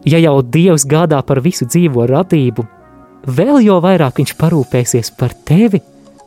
[0.07, 2.65] Ja jau Dievs gādā par visu dzīvo radību,
[3.27, 5.81] vēl jo vairāk viņš parūpēsies par tevi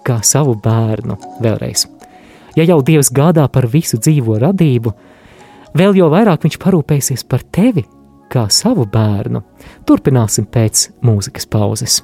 [0.05, 1.17] kā savu bērnu.
[1.45, 1.87] Vēlreiz,
[2.57, 4.93] ja jau Dievs gādā par visu dzīvo radību,
[5.77, 7.85] vēl jo vairāk viņš parūpēsies par tevi
[8.33, 9.43] kā savu bērnu.
[9.89, 12.01] Turpināsim pēc mūzikas pauzes.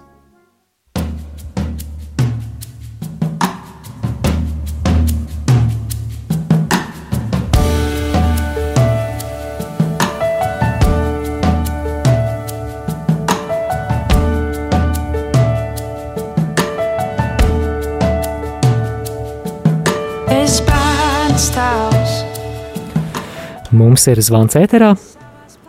[23.78, 24.92] Mums ir zvans ēterā.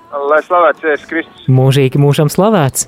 [0.09, 1.49] Lai slavēts Jēzus Kristus.
[1.53, 2.87] Mūžīgi mūžam slavēts.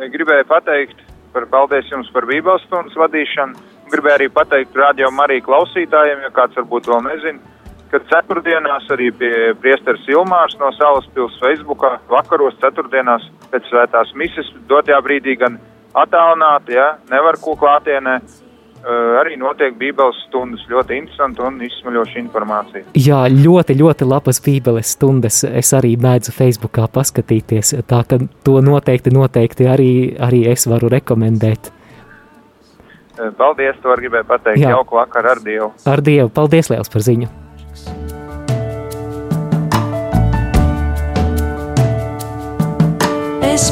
[0.00, 1.02] Gribēju pateikt
[1.34, 3.58] par paldies jums par bībeles stundas vadīšanu.
[3.92, 7.52] Gribēju arī pateikt radio Mariju klausītājiem, ja kāds varbūt vēl nezina,
[7.92, 14.48] ka ceturtdienās arī pie priesteris Ilmārs no Salas pils Facebookā vakaros ceturtdienās pēc svētās mises
[14.70, 15.60] dotajā brīdī gan
[15.92, 18.16] attālināti, ja, nevar ko klātienē,
[18.82, 20.64] arī notiek Bībeles stundas.
[20.70, 22.86] Ļoti interesanti un izsmeļoša informācija.
[22.98, 25.42] Jā, ļoti, ļoti labas Bībeles stundas.
[25.46, 27.76] Es arī mēdzu Facebookā paskatīties.
[27.88, 31.72] Tā ka to noteikti, noteikti arī, arī es varu rekomendēt.
[33.12, 34.62] Uh, paldies, to gribēju pateikt.
[34.64, 34.74] Jā.
[34.74, 35.70] Jauku vakaru ar Dievu.
[35.86, 36.32] Ar Dievu.
[36.32, 37.30] Paldies liels par ziņu.
[43.52, 43.68] Es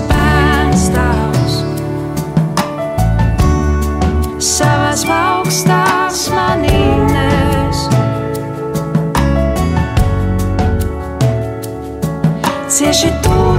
[13.00, 13.49] hoje tudo.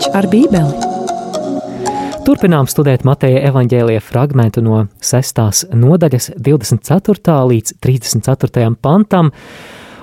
[0.00, 0.74] Randiņš ar bībeli.
[2.24, 5.66] Turpinām studēt Mateja evaņģēlīja fragment no 6.
[5.74, 7.36] nodaļas 24.
[7.50, 8.76] līdz 34.
[8.80, 9.30] pantam,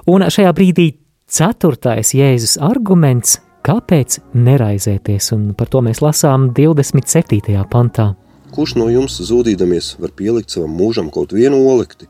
[0.08, 7.64] un šajā brīdī ceturtais Jēzus arguments, kāpēc neraizēties, un par to mēs lasām 27.
[7.72, 8.16] pantā.
[8.54, 12.08] Kurš no jums zudīdamies var pielikt savam mūžam kaut vienu olekti?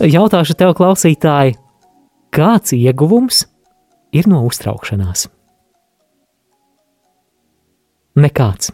[0.00, 1.54] Jautāšu tev, klausītāji,
[2.34, 3.46] kāds ieguvums
[4.12, 5.28] ir no uztraukšanās?
[8.14, 8.70] Nekāds.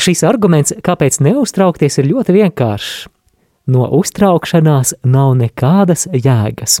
[0.00, 3.08] Šis arguments, kāpēc neuztraukties, ir ļoti vienkāršs.
[3.72, 6.80] No uztraukšanās nav nekādas jēgas.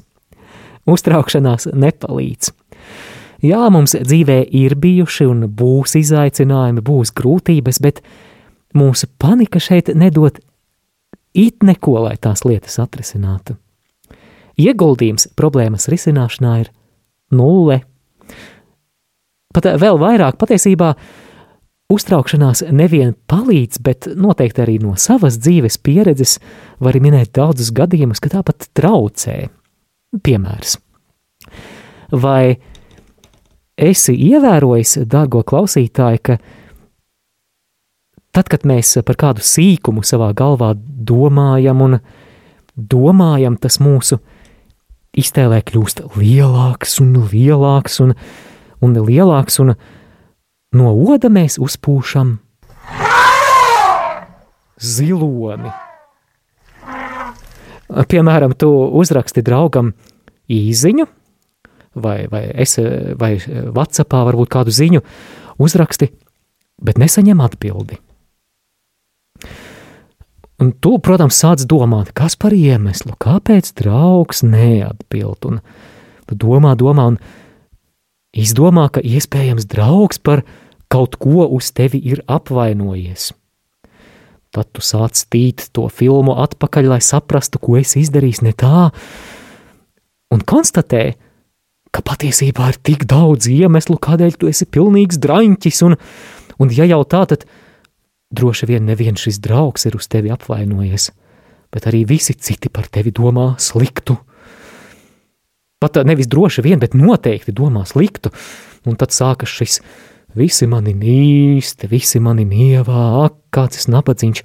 [0.88, 2.50] Uztraukšanās nepalīdz.
[3.42, 8.00] Jā, mums dzīvē ir bijuši un būs izaicinājumi, būs grūtības, bet
[8.74, 10.40] mūsu panika šeit nedod
[11.34, 13.56] it neko, lai tās lietas atrisinātu.
[14.60, 16.70] Ieguldījums problēmas risināšanā ir
[17.34, 17.82] nulle.
[19.52, 20.94] Pat vēl vairāk patiesībā
[21.92, 26.38] uztraukšanās nevien palīdz, bet noteikti arī no savas dzīves pieredzes
[26.82, 29.46] var minēt daudzus gadījumus, ka tāpat traucē.
[30.12, 30.76] Piemērs.
[32.12, 32.58] Vai
[33.80, 36.36] esi ievērojis, dārgo klausītāji, ka
[38.32, 41.98] tad, kad mēs par kādu sīkumu savā galvā domājam un
[42.76, 44.20] domājam, tas mūsu
[45.16, 48.14] iztēlē kļūst lielāks un lielāks un,
[48.82, 49.74] un lielāks, un
[50.76, 52.36] no oda mēs uzpūšam
[54.82, 55.72] ziloni.
[57.92, 59.92] Piemēram, tu uzraksti draugam
[60.52, 61.06] īziņu,
[62.00, 62.78] vai, vai, es,
[63.20, 65.02] vai Whatsappā varbūt kādu ziņu
[65.62, 66.08] uzraksti,
[66.82, 68.00] bet nesaņem atbildi.
[70.62, 75.48] Un tu, protams, sāc domāt, kas par iemeslu, kāpēc draugs neatbild.
[75.48, 75.58] Un
[76.30, 77.18] tu domā, domā, un
[78.32, 80.44] izdomā, ka iespējams draugs par
[80.92, 83.32] kaut ko uz tevi ir apvainojies.
[84.52, 88.90] Tad tu sāc stīt to filmu atpakaļ, lai saprastu, ko esi izdarījis ne tā,
[90.32, 91.14] un konstatē,
[91.92, 95.96] ka patiesībā ir tik daudz iemeslu, kādēļ tu esi pilnīgs draņķis, un,
[96.60, 97.48] un ja jau tā, tad
[98.32, 101.10] Droši vien neviens šis draugs ir uz tevi apvainojies,
[101.72, 104.16] bet arī visi citi par tevi domā sliktu.
[105.82, 108.30] Pat nevis droši vien, bet noteikti domā sliktu,
[108.86, 109.80] un tad sākas šis
[110.38, 114.44] visi mani nīsti, visi mani nievā, ak, kāds es nabadzīgs,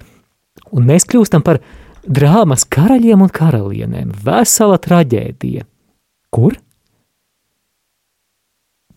[0.74, 1.60] un mēs kļūstam par
[2.02, 5.66] drāmas karaļiem un karalienēm, vesela traģēdija.
[6.34, 6.58] Kur?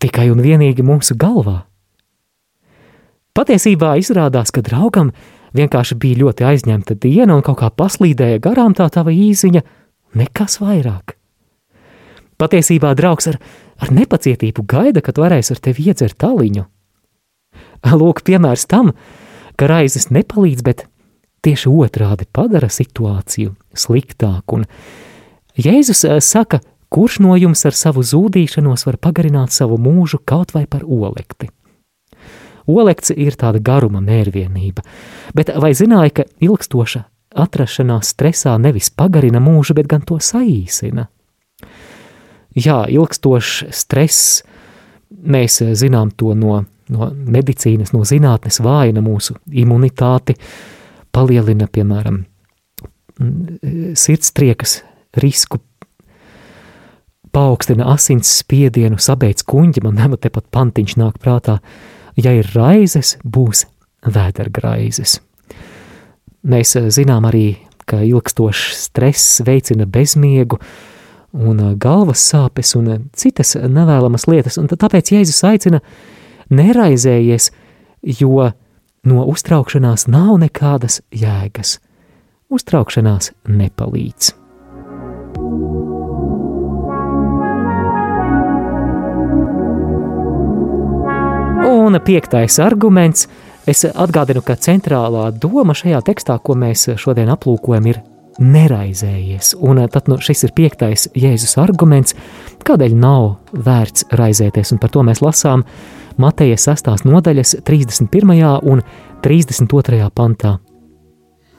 [0.02, 1.62] Tikai un vienīgi mūsu galvā.
[3.32, 5.14] Patiesībā izrādās, ka draugam
[5.56, 9.62] vienkārši bija ļoti aizņemta diena un kaut kā paslīdēja garām tā tava īziņa,
[10.18, 11.16] nekas vairāk.
[12.42, 13.38] Patiesībā draugs ar,
[13.78, 16.64] ar nepacietību gaida, kad varēs ar tevi iedzert taliņu.
[18.00, 18.90] Lūk, piemērs tam,
[19.58, 20.86] ka raizes nepalīdz, bet
[21.46, 24.62] tieši otrādi padara situāciju sliktāku.
[24.62, 24.66] Un
[25.58, 26.62] Jēzus eh, saka,
[26.92, 31.50] kurš no jums ar savu zūdīšanos var pagarināt savu mūžu kaut vai par olekti?
[32.70, 34.84] Olekts ir tāda garuma mērvienība,
[35.34, 37.02] bet vai zināja, ka ilgstoša
[37.42, 41.08] atrašanās stresā nevis pagarina mūžu, bet gan to saīsina?
[42.58, 44.42] Jā, ilgstošs stress,
[45.08, 50.36] mēs zinām to no, no medicīnas, no zinātnes, vājina mūsu imunitāti,
[51.12, 52.22] palielina, piemēram,
[53.96, 54.80] sirdstriekas
[55.22, 55.60] risku,
[57.32, 63.16] paaugstina asins spiedienu, sabeidz kuņģi, man nema tepat pantiņš nāk prātā, uh, ja ir raizes,
[63.24, 63.66] būs
[64.04, 65.18] vēdergraizes.
[66.48, 67.46] Mēs eh, zinām arī,
[67.86, 70.58] ka ilgstošs stress veicina bezmiegu
[71.32, 75.80] un galvas sāpes un citas nevēlamas lietas, un tāpēc Jēzus aicina
[76.52, 77.50] neraizējies,
[78.20, 78.50] jo
[79.08, 81.78] no uztraukšanās nav nekādas jēgas.
[82.52, 84.34] Uztraukšanās nepalīdz.
[91.72, 93.28] Un piektais arguments.
[93.62, 98.00] Es atgādinu, ka centrālā doma šajā tekstā, ko mēs šodien aplūkojam, ir
[98.42, 99.54] neraizējies.
[99.62, 102.16] Un tad nu, šis ir piektais Jēzus arguments,
[102.66, 104.74] kādēļ nav vērts raizēties.
[104.74, 105.64] Un par to mēs lasām
[106.20, 107.06] Mateja 6.
[107.08, 108.42] nodaļas 31.
[108.68, 108.82] un
[109.24, 110.10] 32.
[110.14, 110.58] pantā.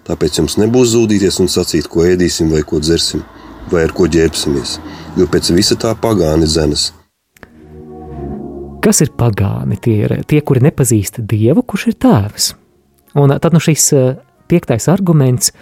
[0.03, 3.23] Tāpēc jums nebūs zudīties un sacīt, ko ēdīsim vai ko dzersim,
[3.71, 4.75] vai ar ko ģērbsimies,
[5.15, 6.89] jo pēc visa tā pagāni zemes.
[8.83, 9.77] Kas ir pagāni?
[9.79, 12.49] Tie ir tie, kuri nepazīst Dievu, kurš ir tēvs.
[13.15, 14.17] Un tad nu šis eh,
[14.51, 15.53] piektais arguments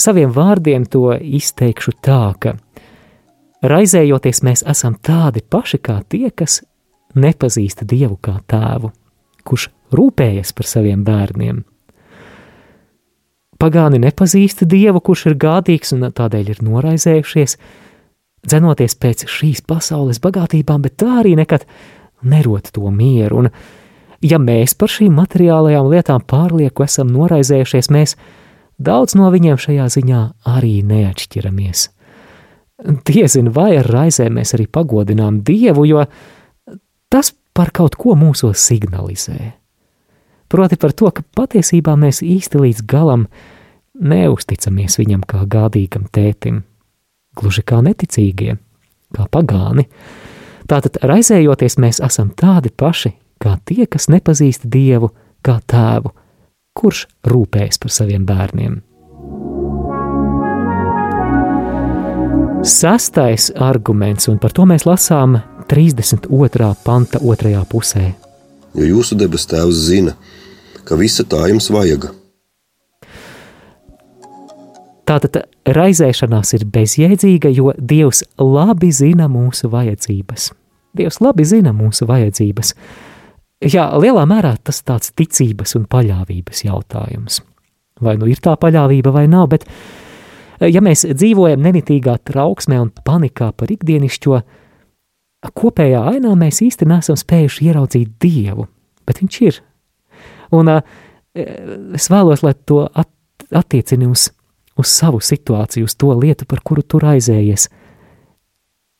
[0.00, 2.56] saviem vārdiem to izteikšu tā, ka
[3.64, 6.62] raizējoties mēs esam tādi paši kā tie, kas
[7.14, 8.90] nepazīst Dievu kā tēvu,
[9.44, 11.62] kurš rūpējas par saviem bērniem.
[13.60, 17.54] Pagāni nepazīst dievu, kurš ir gādīgs un tādēļ ir noraizējušies,
[18.44, 21.64] dzenoties pēc šīs pasaules bagātībām, bet tā arī nekad
[22.26, 23.44] nerot to mieru.
[23.44, 23.50] Un,
[24.24, 28.16] ja mēs par šīm materiālajām lietām pārlieku esam noraizējušies, mēs
[28.84, 30.22] daudz no viņiem šajā ziņā
[30.54, 31.88] arī neatšķiramies.
[33.08, 36.04] Diezin vai ar raizēm mēs arī pagodinām Dievu, jo
[37.12, 39.54] tas par kaut ko mūsos signalizē.
[40.50, 43.28] Proti par to, ka patiesībā mēs īsti līdz galam
[43.94, 46.62] neusticamies viņam kā gādīgam tētim,
[47.38, 48.58] gluži kā neticīgie,
[49.14, 49.86] kā pagāni.
[50.70, 55.12] Tātad raizējoties mēs esam tādi paši, kā tie, kas nepazīst Dievu
[55.44, 56.12] kā tēvu,
[56.84, 58.82] kurš rūpējas par saviem bērniem.
[62.64, 65.36] Sastais arguments, un par to mēs lasām
[65.68, 66.70] 32.
[66.84, 68.12] panta otrajā pusē.
[68.74, 70.14] Jo jūsu debes tēvs zina,
[70.88, 72.08] ka visa tā jums vajag.
[75.04, 80.48] Tātad raizēšanās ir bezjēdzīga, jo Dievs labi zina mūsu vajadzības.
[80.96, 82.72] Dievs labi zina mūsu vajadzības.
[83.64, 87.40] Jā, lielā mērā tas tāds ticības un paļāvības jautājums.
[88.04, 89.64] Vai nu ir tā paļāvība vai nav, bet
[90.60, 94.40] ja mēs dzīvojam nemitīgā trauksmē un panikā par ikdienišķo,
[95.54, 98.68] kopējā ainā mēs īsti nesam spējuši ieraudzīt Dievu,
[99.06, 99.62] bet Viņš ir
[100.54, 100.80] Un uh,
[101.34, 103.10] es vēlos, lai to at,
[103.54, 104.28] attiecini uz,
[104.78, 107.68] uz savu situāciju, uz to lietu, par kuru tu raizējies.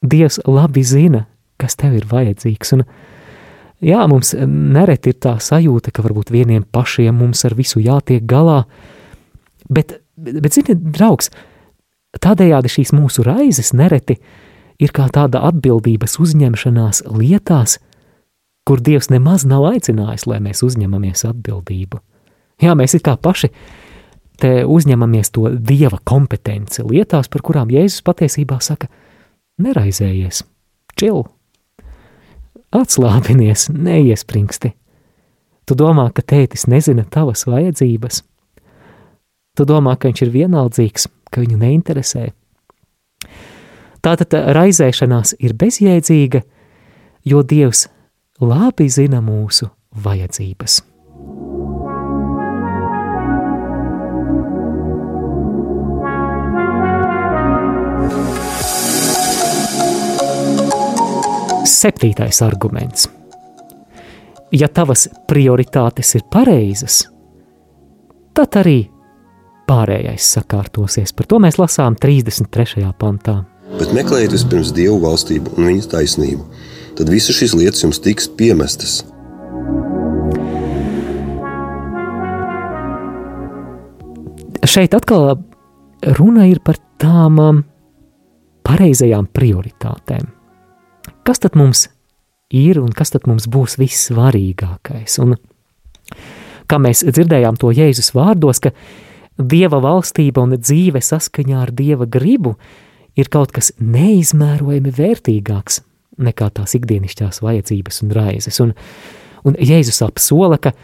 [0.04, 1.24] Dievs labi zina,
[1.60, 2.74] kas tev ir vajadzīgs.
[2.76, 2.84] Un,
[3.84, 8.64] jā, mums nereti ir tā sajūta, ka varbūt vieniem pašiem mums ar visu jātiek galā,
[9.68, 11.30] bet, bet, bet zini, draugs,
[12.22, 14.18] tādējādi šīs mūsu raizes nereti
[14.82, 17.78] ir kā tāda atbildības uzņemšanās lietās,
[18.64, 22.00] kur Dievs nemaz nav aicinājis, lai mēs uzņemamies atbildību.
[22.62, 23.50] Jā, mēs it kā paši
[24.40, 28.88] te uzņemamies to Dieva kompetenci lietās, par kurām Jēzus patiesībā saka,
[29.62, 30.42] neraizējies,
[30.98, 31.26] čil,
[32.74, 34.74] atslābinies, neiespringsti.
[35.64, 38.22] Tu domā, ka tētis nezina tavas vajadzības.
[39.54, 42.26] Tu domā, ka viņš ir vienaldzīgs, ka viņu neinteresē.
[44.04, 46.42] Tātad raizēšanās ir bezjēdzīga,
[47.24, 47.86] jo Dievs
[48.42, 49.70] labi zina mūsu
[50.04, 50.82] vajadzības.
[61.84, 63.10] Septītais arguments.
[64.54, 67.02] Ja tavas prioritātes ir pareizas,
[68.32, 68.86] tad arī
[69.68, 71.12] pārējais sakārtosies.
[71.12, 72.86] Par to mēs lasām 33.
[72.96, 73.42] pantā.
[73.76, 76.46] Bet meklējiet vispirms Dievu valstību un viņas taisnību,
[76.96, 79.02] tad visas šīs lietas jums tiks piemestas.
[84.64, 85.34] Šeit atkal
[86.16, 87.60] runa ir par tām um,
[88.64, 90.33] pareizajām prioritātēm.
[91.24, 91.86] Kas tad mums
[92.52, 95.16] ir un kas tad mums būs vissvarīgākais?
[95.24, 95.38] Un
[96.68, 98.74] kā mēs dzirdējām to Jēzus vārdos, ka
[99.34, 102.54] Dieva valstība un dzīve saskaņā ar Dieva gribu
[103.18, 105.80] ir kaut kas neizmērojami vērtīgāks
[106.22, 108.60] nekā tās ikdienišķās vajadzības un raizes.
[108.62, 108.74] Un,
[109.48, 110.74] un Jēzus apsola, ka,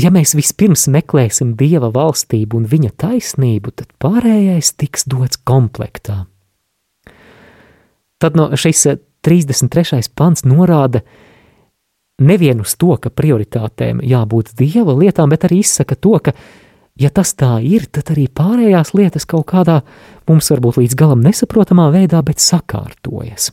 [0.00, 6.24] ja mēs vispirms meklēsim Dieva valstību un viņa taisnību, tad pārējais tiks dots komplektā.
[8.18, 8.86] Tad no šis
[9.26, 10.00] 33.
[10.16, 11.02] pants norāda
[12.22, 16.32] nevienu uz to, ka prioritātēm jābūt Dieva lietām, bet arī izsaka to, ka
[16.96, 19.82] ja tas tā ir, tad arī pārējās lietas kaut kādā
[20.28, 23.50] mums varbūt līdz galam nesaprotamā veidā, bet sakārtojas.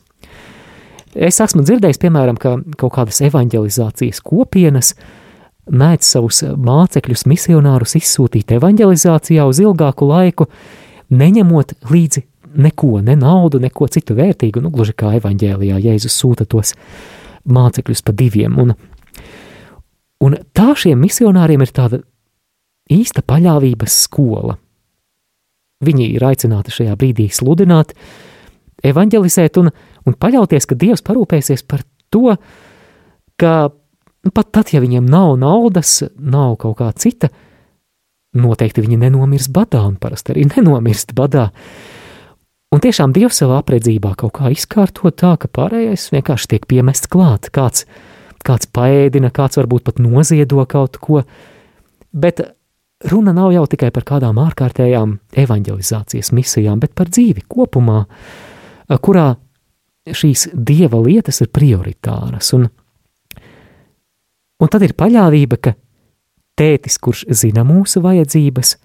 [1.14, 4.94] Es esmu dzirdējis, piemēram, ka kaut kādas evanģelizācijas kopienas
[5.70, 10.48] mēdz savus mācekļus, misionārus izsūtīt evanģelizācijā uz ilgāku laiku,
[11.14, 12.24] neņemot līdzi
[12.54, 16.74] neko, ne naudu, neko citu vērtīgu, nu, gluži kā evanģēlijā Jēzus sūta tos
[17.44, 18.58] mācekļus pa diviem.
[18.60, 18.74] Un,
[20.24, 22.00] un tā šiem misionāriem ir tāda
[22.92, 24.58] īsta paļāvības skola.
[25.84, 27.92] Viņi ir aicināti šajā brīdī sludināt,
[28.84, 29.70] evanģelizēt un,
[30.06, 32.36] un paļauties, ka Dievs parūpēsies par to,
[33.40, 33.54] ka
[34.24, 37.30] nu, pat tad, ja viņiem nav naudas, nav kaut kā cita,
[38.34, 41.50] noteikti viņi nenomirs badā, un parasti arī nenomirst badā.
[42.74, 47.46] Un tiešām Dievs savā apredzībā kaut kā izkārto tā, ka pārējais vienkārši tiek piemests klāt.
[47.54, 47.84] Kāds,
[48.42, 51.22] kāds paēdina, kāds varbūt pat noziedo kaut ko,
[52.10, 52.42] bet
[53.12, 55.14] runa nav jau tikai par kādām ārkārtējām
[55.44, 58.00] evanģelizācijas misijām, bet par dzīvi kopumā,
[59.06, 59.28] kurā
[60.10, 62.50] šīs dieva lietas ir prioritāras.
[62.58, 62.66] Un,
[64.58, 65.78] un tad ir paļāvība, ka
[66.58, 68.78] tētis, kurš zina mūsu vajadzības,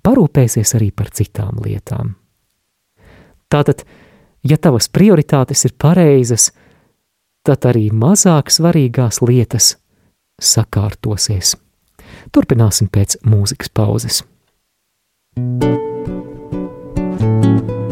[0.00, 2.16] parūpēsies arī par citām lietām.
[3.54, 3.84] Tātad,
[4.42, 6.48] ja tavas prioritātes ir pareizas,
[7.46, 9.76] tad arī mazāk svarīgās lietas
[10.42, 11.54] sakārtosies.
[12.34, 14.24] Turpināsim pēc mūzikas pauzes.
[15.36, 15.64] thank
[17.70, 17.83] you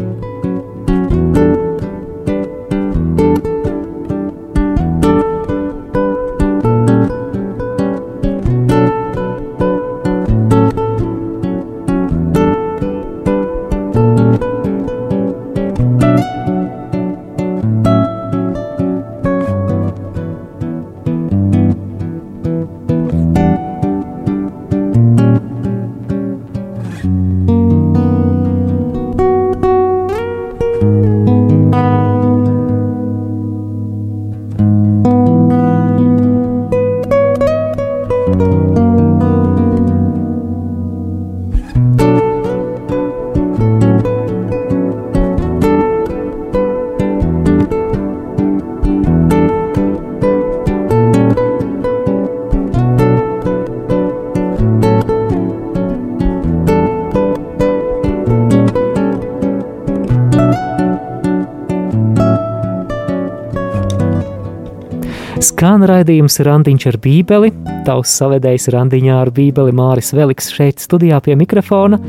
[65.83, 67.49] Skan raidījums Randiņš ar Bībeli,
[67.83, 71.99] tavs savedējs Randiņā ar Bībeli Māris Veliks šeit studijā pie mikrofona.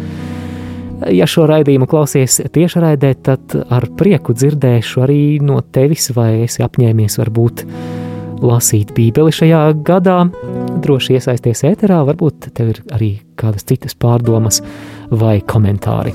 [1.10, 7.18] Ja šo raidījumu klausies tiešraidē, tad ar prieku dzirdēšu arī no tevis, vai esi apņēmies
[7.18, 7.66] varbūt
[8.46, 10.20] lasīt Bībeli šajā gadā.
[10.86, 14.62] Droši iesaisties ēterā, varbūt tev ir arī kādas citas pārdomas
[15.10, 16.14] vai komentāri.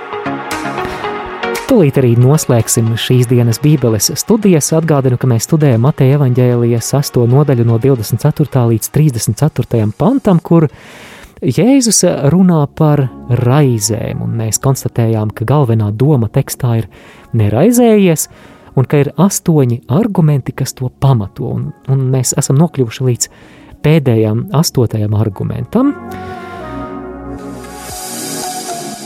[1.71, 4.73] Tūlīt arī noslēgsim šīs dienas Bībeles studijas.
[4.75, 7.23] Atgādinu, ka mēs studējam Mateja evaņģēlijas 8.
[7.31, 8.63] nodaļu no 24.
[8.73, 9.85] līdz 34.
[9.95, 10.67] pantam, kur
[11.39, 12.03] Jēzus
[12.35, 13.05] runā par
[13.39, 16.91] raizēm, un mēs konstatējām, ka galvenā doma tekstā ir
[17.39, 18.27] neraizējies,
[18.75, 23.33] un ka ir astoņi argumenti, kas to pamato, un, un mēs esam nokļuvuši līdz
[23.79, 25.95] pēdējam, astotajam argumentam,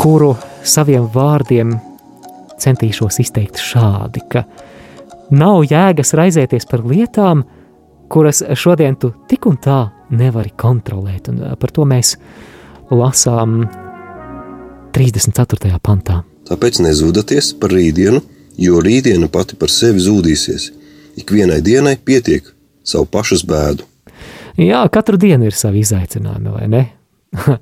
[0.01, 0.33] kuru
[0.65, 1.77] saviem vārdiem
[2.65, 4.45] centīšos izteikt šādi, ka
[5.35, 7.45] nav jēgas raizēties par lietām,
[8.11, 9.79] kuras šodien tu tik un tā
[10.13, 11.29] nevari kontrolēt.
[11.31, 12.15] Un par to mēs
[12.91, 13.63] lasām
[14.95, 15.79] 34.
[15.83, 16.21] pantā.
[16.45, 18.21] Tāpēc nezūdaties par rītdienu,
[18.61, 20.69] jo rītdiena pati par sevi zūdīsies.
[21.19, 22.45] Ikvienai dienai pietiek
[22.85, 23.87] savu pašas bēdu.
[24.61, 26.83] Jā, katru dienu ir savi izaicinājumi, vai ne?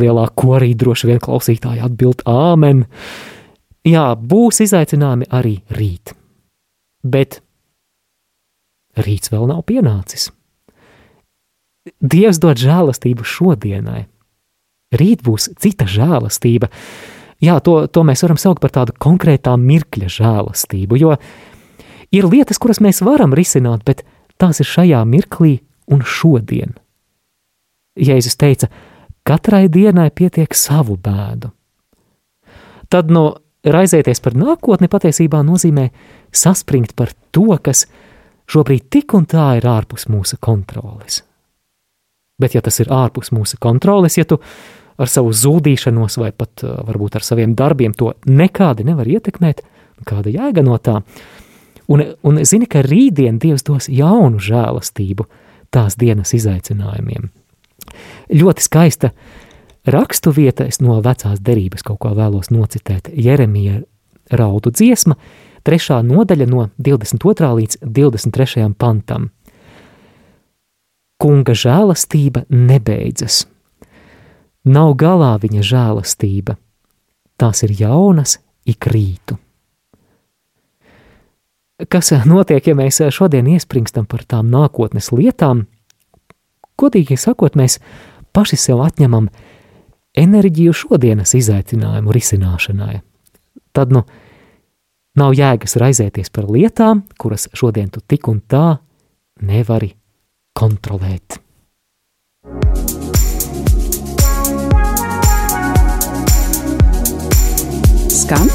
[0.00, 2.86] Lielā korī droši vien klausītāji atbild āmen.
[3.88, 6.12] Jā, būs izaicinājumi arī rīt.
[7.02, 7.40] Bet
[8.94, 10.30] rīts vēl nav pienācis.
[11.98, 14.04] Dievs dod žēlastību šodienai.
[14.94, 16.68] Rīt būs cita žēlastība.
[17.42, 21.16] Jā, to, to mēs varam saukt par tādu konkrētā mirkļa žēlastību, jo
[22.14, 24.04] ir lietas, kuras mēs varam risināt, bet
[24.38, 25.56] tās ir šajā mirklī
[25.90, 26.76] un šodien.
[27.98, 28.70] Jēzus teica,
[29.26, 31.50] katrai dienai pietiek savu bēdu.
[32.92, 35.88] Tad no raizēties par nākotni patiesībā nozīmē
[36.34, 37.86] saspringt par to, kas
[38.50, 41.22] šobrīd tik un tā ir ārpus mūsu kontroles.
[42.42, 44.40] Bet, ja tas ir ārpus mūsu kontroles, ja tu
[44.98, 49.62] ar savu zudīšanos vai pat varbūt ar saviem darbiem to nekādi nevar ietekmēt,
[50.08, 51.00] kāda jēga no tā?
[51.92, 55.26] Un, un zini, ka rītdien Dievs dos jaunu žēlastību
[55.72, 57.30] tās dienas izaicinājumiem.
[58.32, 59.10] Ļoti skaista
[59.86, 63.10] rakstu vieta, es no vecās derības kaut ko vēlos nocitēt.
[63.12, 63.82] Jeremija
[64.30, 65.16] raudu dziesma,
[65.66, 67.54] trešā nodaļa no 22.
[67.60, 68.68] līdz 23.
[68.78, 69.30] pantam
[71.22, 73.44] kunga žēlastība nebeidzas.
[74.66, 76.56] Nav galā viņa žēlastība,
[77.38, 79.38] tās ir jaunas ik rītu.
[81.90, 85.66] kas notiek, ja mēs šodien iespringstam par tām nākotnes lietām,
[86.78, 87.78] godīgi sakot, mēs
[88.32, 89.28] paši sev atņemam
[90.18, 93.00] enerģiju šodienas izaicinājumu risināšanai.
[93.72, 94.04] Tad, nu,
[95.18, 98.78] nav jēgas raizēties par lietām, kuras šodien tu tik un tā
[99.42, 99.94] nevari
[100.58, 101.40] kontrolēt.
[108.12, 108.48] Skan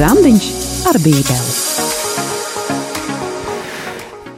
[0.00, 0.52] Randiņš
[0.88, 1.83] ar Bībeli.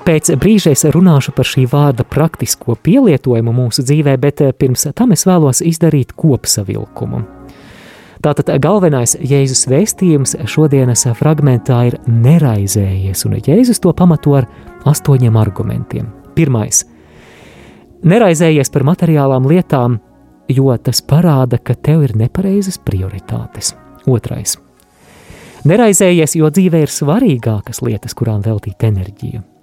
[0.06, 5.10] Pēc brīža es runāšu par šī vārda praktisko pielietojumu mūsu dzīvē, bet eh, pirms tam
[5.16, 7.24] es vēlos izdarīt kopsavilkumu.
[8.22, 14.46] Tātad galvenais Jēzus vēstījums šodienas fragmentā ir neraizējies, un Jēzus to pamato ar
[14.86, 16.06] astoņiem argumentiem.
[16.38, 16.84] Pirmais-
[18.12, 19.98] neraizējies par materiālām lietām,
[20.46, 23.74] jo tas parāda, ka tev ir nepareizas prioritātes.
[24.06, 24.54] Otrais-
[25.66, 29.55] neraizējies, jo dzīvē ir svarīgākas lietas, kurām veltīt enerģiju.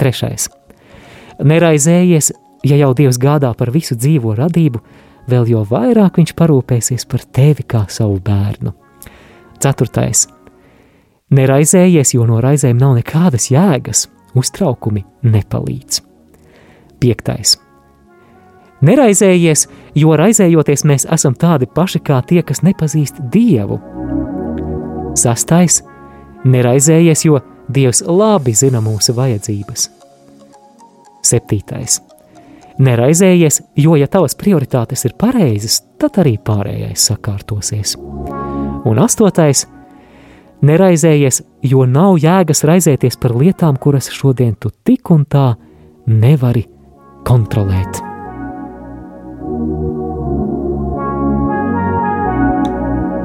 [0.00, 0.48] Trešais.
[1.44, 2.32] Neraizējies,
[2.64, 4.80] ja jau Dievs gādā par visu dzīvo radību,
[5.28, 8.72] vēl jo vairāk viņš parūpēsies par tevi kā savu bērnu.
[9.60, 10.26] Ceturtais.
[11.36, 16.00] Neraizējies, jo no raizēm nav nekādas jēgas, uztraukumi nepalīdz.
[17.00, 17.58] Piektais.
[18.80, 19.66] Neraizējies,
[20.00, 23.76] jo raizējoties mēs esam tādi paši kā tie, kas nepazīst Dievu.
[25.20, 25.82] Sastais.
[26.48, 29.86] Neraizējies, jo Dievs labi zina mūsu vajadzības.
[31.26, 32.00] Septītais.
[32.80, 37.96] Neraizējies, jo, ja tavas prioritātes ir pareizas, tad arī pārējais sakārtosies.
[38.88, 39.66] Un astotais.
[40.64, 45.52] Neraizējies, jo nav jēgas raizēties par lietām, kuras šodien tu tik un tā
[46.08, 46.66] nevari
[47.28, 48.00] kontrolēt.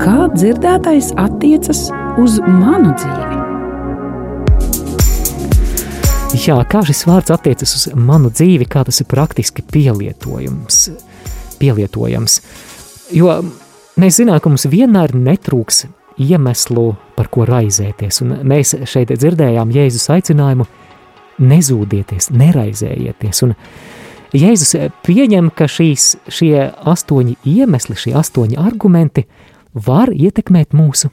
[0.04, 1.88] Kā dzirdētais attiecas
[2.22, 3.35] uz manu dzīvi?
[6.34, 10.80] Jā, kā šis vārds attiecas uz manu dzīvi, kā tas ir praktiski pielietojams.
[11.60, 12.40] pielietojams.
[13.14, 13.36] Jo
[14.02, 15.86] mēs zinām, ka mums vienmēr netrūks
[16.18, 18.22] iemeslu, par ko raizēties.
[18.24, 20.66] Un mēs šeit dzirdējām Jēzus aicinājumu
[21.40, 23.44] nezūdieties, neraizējieties.
[23.46, 23.54] Un
[24.36, 29.28] Jēzus pieņem, ka šīs, šie astoņi iemesli, šie astoņi argumenti
[29.74, 31.12] var ietekmēt mūsu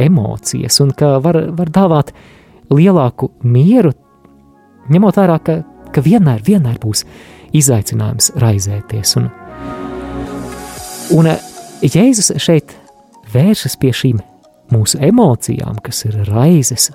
[0.00, 2.12] emocijas un ka var, var dāvāt
[2.70, 3.92] lielāku mieru
[4.90, 5.60] ņemot vērā, ka,
[5.94, 7.04] ka vienmēr, vienmēr būs
[7.56, 9.16] izaicinājums raizēties.
[9.20, 9.30] Un,
[11.18, 11.46] un eh,
[11.80, 12.74] Jēzus šeit
[13.32, 14.20] vēršas pie šīm
[14.70, 16.90] mūsu emocijām, kas ir raizes,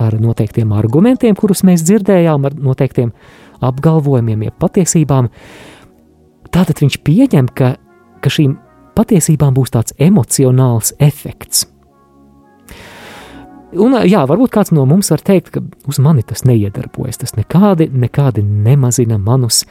[0.00, 3.12] ar noteiktiem argumentiem, kurus mēs dzirdējām, ar noteiktiem
[3.64, 5.30] apgalvojumiem, jeb patiesībām.
[6.54, 7.74] Tātad viņš pieņem, ka,
[8.22, 8.56] ka šīm
[8.98, 11.68] patiesībām būs tāds emocionāls efekts.
[13.80, 17.20] Un, jā, varbūt kāds no mums var teikt, ka uz mani tas neiedarbojas.
[17.22, 19.64] Tas nekādi, nekādi nemazina manus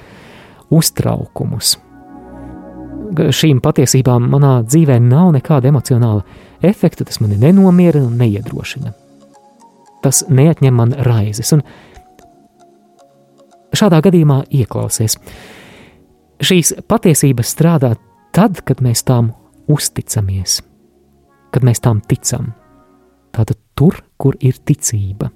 [0.74, 1.78] uztraukumus.
[3.14, 6.24] Šīm patiesībām manā dzīvē nav nekāda emocionāla
[6.66, 8.94] efekta, tas mani nenomierina un neiedrošina.
[10.04, 11.62] Tas neatņem man raizes, un
[13.78, 15.20] šādā gadījumā ieklausies.
[16.44, 17.94] Šīs patiesības strādā
[18.36, 19.32] tad, kad mēs tām
[19.72, 20.60] uzticamies,
[21.54, 22.52] kad mēs tām ticam.
[23.34, 25.30] Tātad tur, kur ir ticība.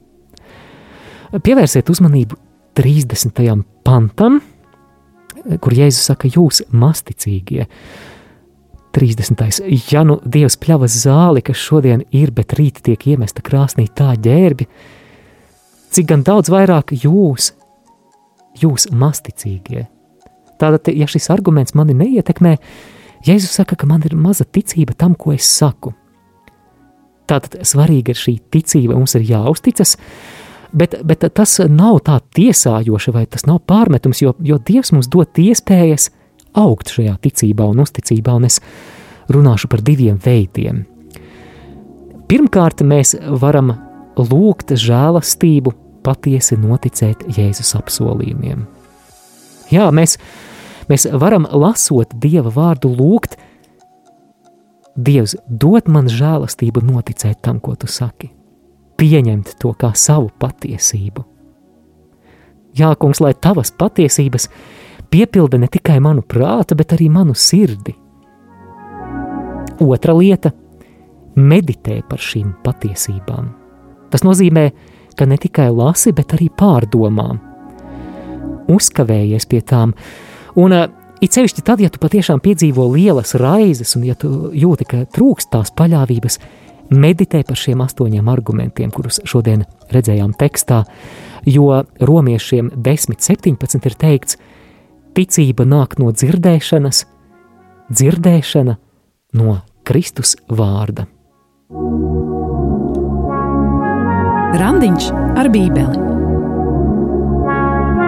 [1.43, 2.37] Pievērsiet uzmanību
[2.77, 3.41] 30.
[3.83, 4.39] pantam,
[5.63, 7.67] kur Jēzus saka, jūs masticīgie.
[8.97, 9.59] 30.
[9.91, 14.65] Ja nu Dievs pļavas zāli, kas šodien ir, bet rīt tiek iemesta krāsnī tā ģērbi,
[15.93, 17.51] cik gan daudz vairāk jūs,
[18.57, 19.85] jūs masticīgie.
[20.57, 22.57] Tātad, ja šis arguments mani neietekmē,
[23.27, 25.93] Jēzus saka, ka man ir maza ticība tam, ko es saku–
[27.27, 29.97] Tātad svarīga ir šī ticība, mums ir jāuzticas,
[30.71, 35.41] bet, bet tas nav tā tiesājoši vai tas nav pārmetums, jo, jo Dievs mums dod
[35.41, 36.09] iespējas
[36.57, 38.61] augt šajā ticībā un uzticībā, un es
[39.33, 40.85] runāšu par diviem veidiem.
[42.27, 43.73] Pirmkārt, mēs varam
[44.17, 45.73] lūgt žēlastību,
[46.03, 48.65] patiesi noticēt Jēzus apsolījumiem.
[49.71, 50.15] Jā, mēs,
[50.87, 53.35] mēs varam lasot Dieva vārdu lūgt,
[54.97, 58.31] Dievs, dod man žēlastību noticēt tam, ko tu saki,
[58.97, 61.23] pieņemt to kā savu patiesību.
[62.77, 64.49] Jā, kungs, lai tavas patiesības
[65.13, 67.93] piepilda ne tikai manu prātu, bet arī manu sirdi.
[69.85, 70.51] Otra lieta-
[71.53, 73.49] meditē par šīm patiesībām.
[74.09, 74.71] Tas nozīmē,
[75.15, 77.39] ka ne tikai lasi, bet arī pārdomā,
[78.67, 79.93] uzkavējies pie tām,
[80.55, 80.71] un
[81.17, 85.49] It sevišķi tad, ja tu patiešām piedzīvo lielas raizes, un ja tu jūti, ka trūkst
[85.53, 86.37] tās paļāvības,
[86.93, 90.83] meditē par šiem astoņiem argumentiem, kurus šodien redzējām tekstā,
[91.49, 94.37] jo romiešiem 10.17 ir teikts,
[95.17, 97.05] ticība nāk no dzirdēšanas,
[97.89, 98.77] dzirdēšana
[99.41, 101.07] no Kristus vārda.
[104.57, 106.05] Randiņš ar Bībeli.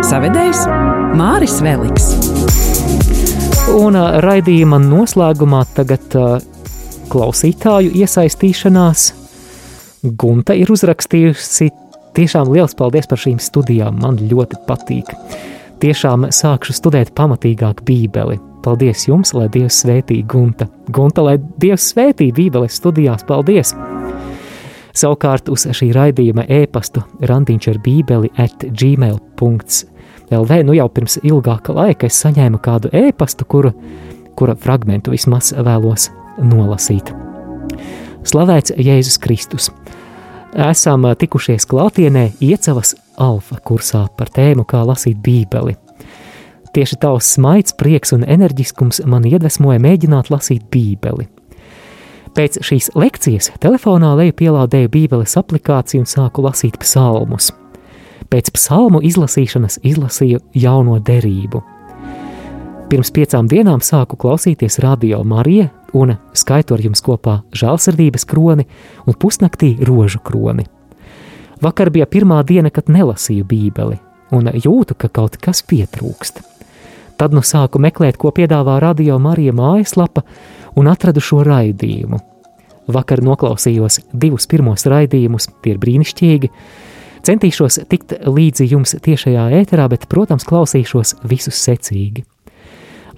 [0.06, 0.68] Savedējs
[1.20, 2.29] Māris Veliks.
[3.80, 6.16] Un raidījuma noslēgumā tagad
[7.10, 9.06] klausītāju iesaistīšanās.
[10.20, 11.70] Gunta ir uzrakstījusi
[12.18, 14.00] tiešām liels paldies par šīm studijām.
[14.04, 15.12] Man ļoti patīk.
[15.80, 18.40] Tiešām sākšu studēt pamatīgāk Bībeli.
[18.64, 20.68] Paldies jums, lai Dievs svētī Gunta.
[20.92, 23.24] Gunta, lai Dievs svētī Bībeles studijās.
[23.28, 23.76] Paldies!
[25.00, 28.66] Savukārt uz šī raidījuma e-pastu randiņš ar bībeli at
[30.30, 33.72] gmail.lv nu jau pirms ilgāka laika es saņēmu kādu e-pastu, kura,
[34.36, 37.14] kura fragmentu vismaz vēlos nolasīt.
[38.24, 39.72] Slavēts Jēzus Kristus!
[40.54, 45.76] Esam tikušies klātienē Iecavas alfa kursā par tēmu, kā lasīt bībeli.
[46.74, 51.28] Tieši tavs smaids, prieks un enerģiskums man iedvesmoja mēģināt lasīt bībeli.
[52.38, 57.50] Pēc šīs lekcijas telefonā leju pielādēju bībeles aplikāciju un sāku lasīt psalmus.
[58.30, 61.64] Pēc psalmu izlasīšanas izlasīju jauno derību.
[62.90, 68.68] Pirms piecām dienām sāku klausīties radio Marija un skaitu ar jums kopā žēlsirdības kroni
[69.06, 70.68] un pusnaktī rožu kroni.
[71.62, 73.98] Vakar bija pirmā diena, kad nelasīju bībeli,
[74.32, 76.40] un jūtu, ka kaut kas pietrūkst.
[77.20, 80.24] Tad nu sāku meklēt, ko piedāvā radio Marija mājaslapa,
[80.80, 82.22] un atradu šo raidījumu.
[82.90, 86.50] Vakar noklausījos divus pirmos raidījumus, tie ir brīnišķīgi.
[87.28, 92.26] Centīšos tikt līdzi jums tiešajā ēterā, bet, protams, klausīšos visus secīgi.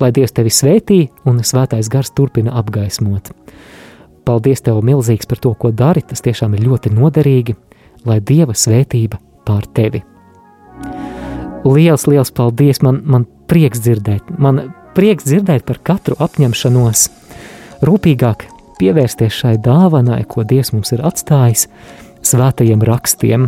[0.02, 3.30] Lai Dievs tevi svētī un svētais gars turpina apgaismot.
[4.26, 7.56] Paldies tev milzīgs par to, ko dari, tas tiešām ir ļoti noderīgi,
[8.06, 10.02] lai Dieva svētība pār tevi.
[11.66, 12.82] Liels, liels paldies!
[12.82, 17.06] Man, man prieks dzirdēt, man prieks dzirdēt par katru apņemšanos,
[17.86, 18.48] rūpīgāk
[18.82, 21.68] pievērsties šai dāvanai, ko Dievs mums ir atstājis,
[22.26, 23.48] svētajiem rakstiem.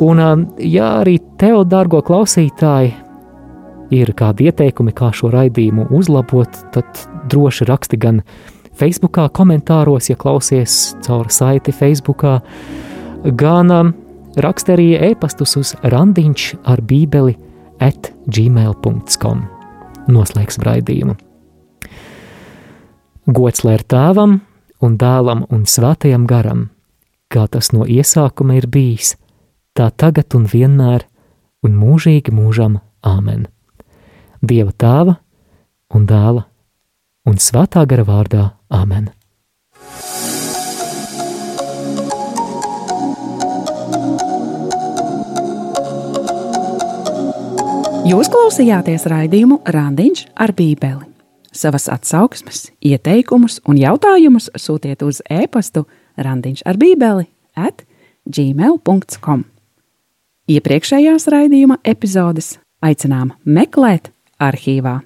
[0.00, 0.22] Un,
[0.62, 2.94] ja arī tev, dārgo klausītāji,
[3.94, 8.22] ir kādi ieteikumi, kā šo raidījumu uzlabot, tad droši raksti gan
[8.80, 12.24] Facebook, komentāros, ja klausies caur saiti Facebook,
[13.24, 13.74] gan
[14.40, 17.36] raksti arī e-pastus uz randiņš ar bībeli
[17.82, 19.42] at gmail.com.
[20.10, 21.16] Noslēgsim raidījumu.
[23.30, 24.40] Gods lai ir tēvam
[24.82, 26.68] un dēlam un svētajam garam,
[27.30, 29.14] kā tas no iesākuma ir bijis,
[29.76, 31.06] tā tagad un vienmēr
[31.62, 33.46] un mūžīgi mūžam āmen.
[34.42, 35.16] Dieva tēva
[35.94, 36.46] un dēla
[37.30, 39.10] un svētā gara vārdā āmen.
[48.10, 51.06] Jūs klausījāties raidījumu Randiņš ar Bībeli.
[51.54, 55.84] Savas atsauksmes, ieteikumus un jautājumus sūtiet uz e-pastu
[56.24, 57.84] Randiņš ar Bībeli at
[58.28, 59.44] gmail.com.
[60.50, 64.10] Iepriekšējās raidījuma epizodes aicinām meklēt
[64.42, 65.00] arhīvā.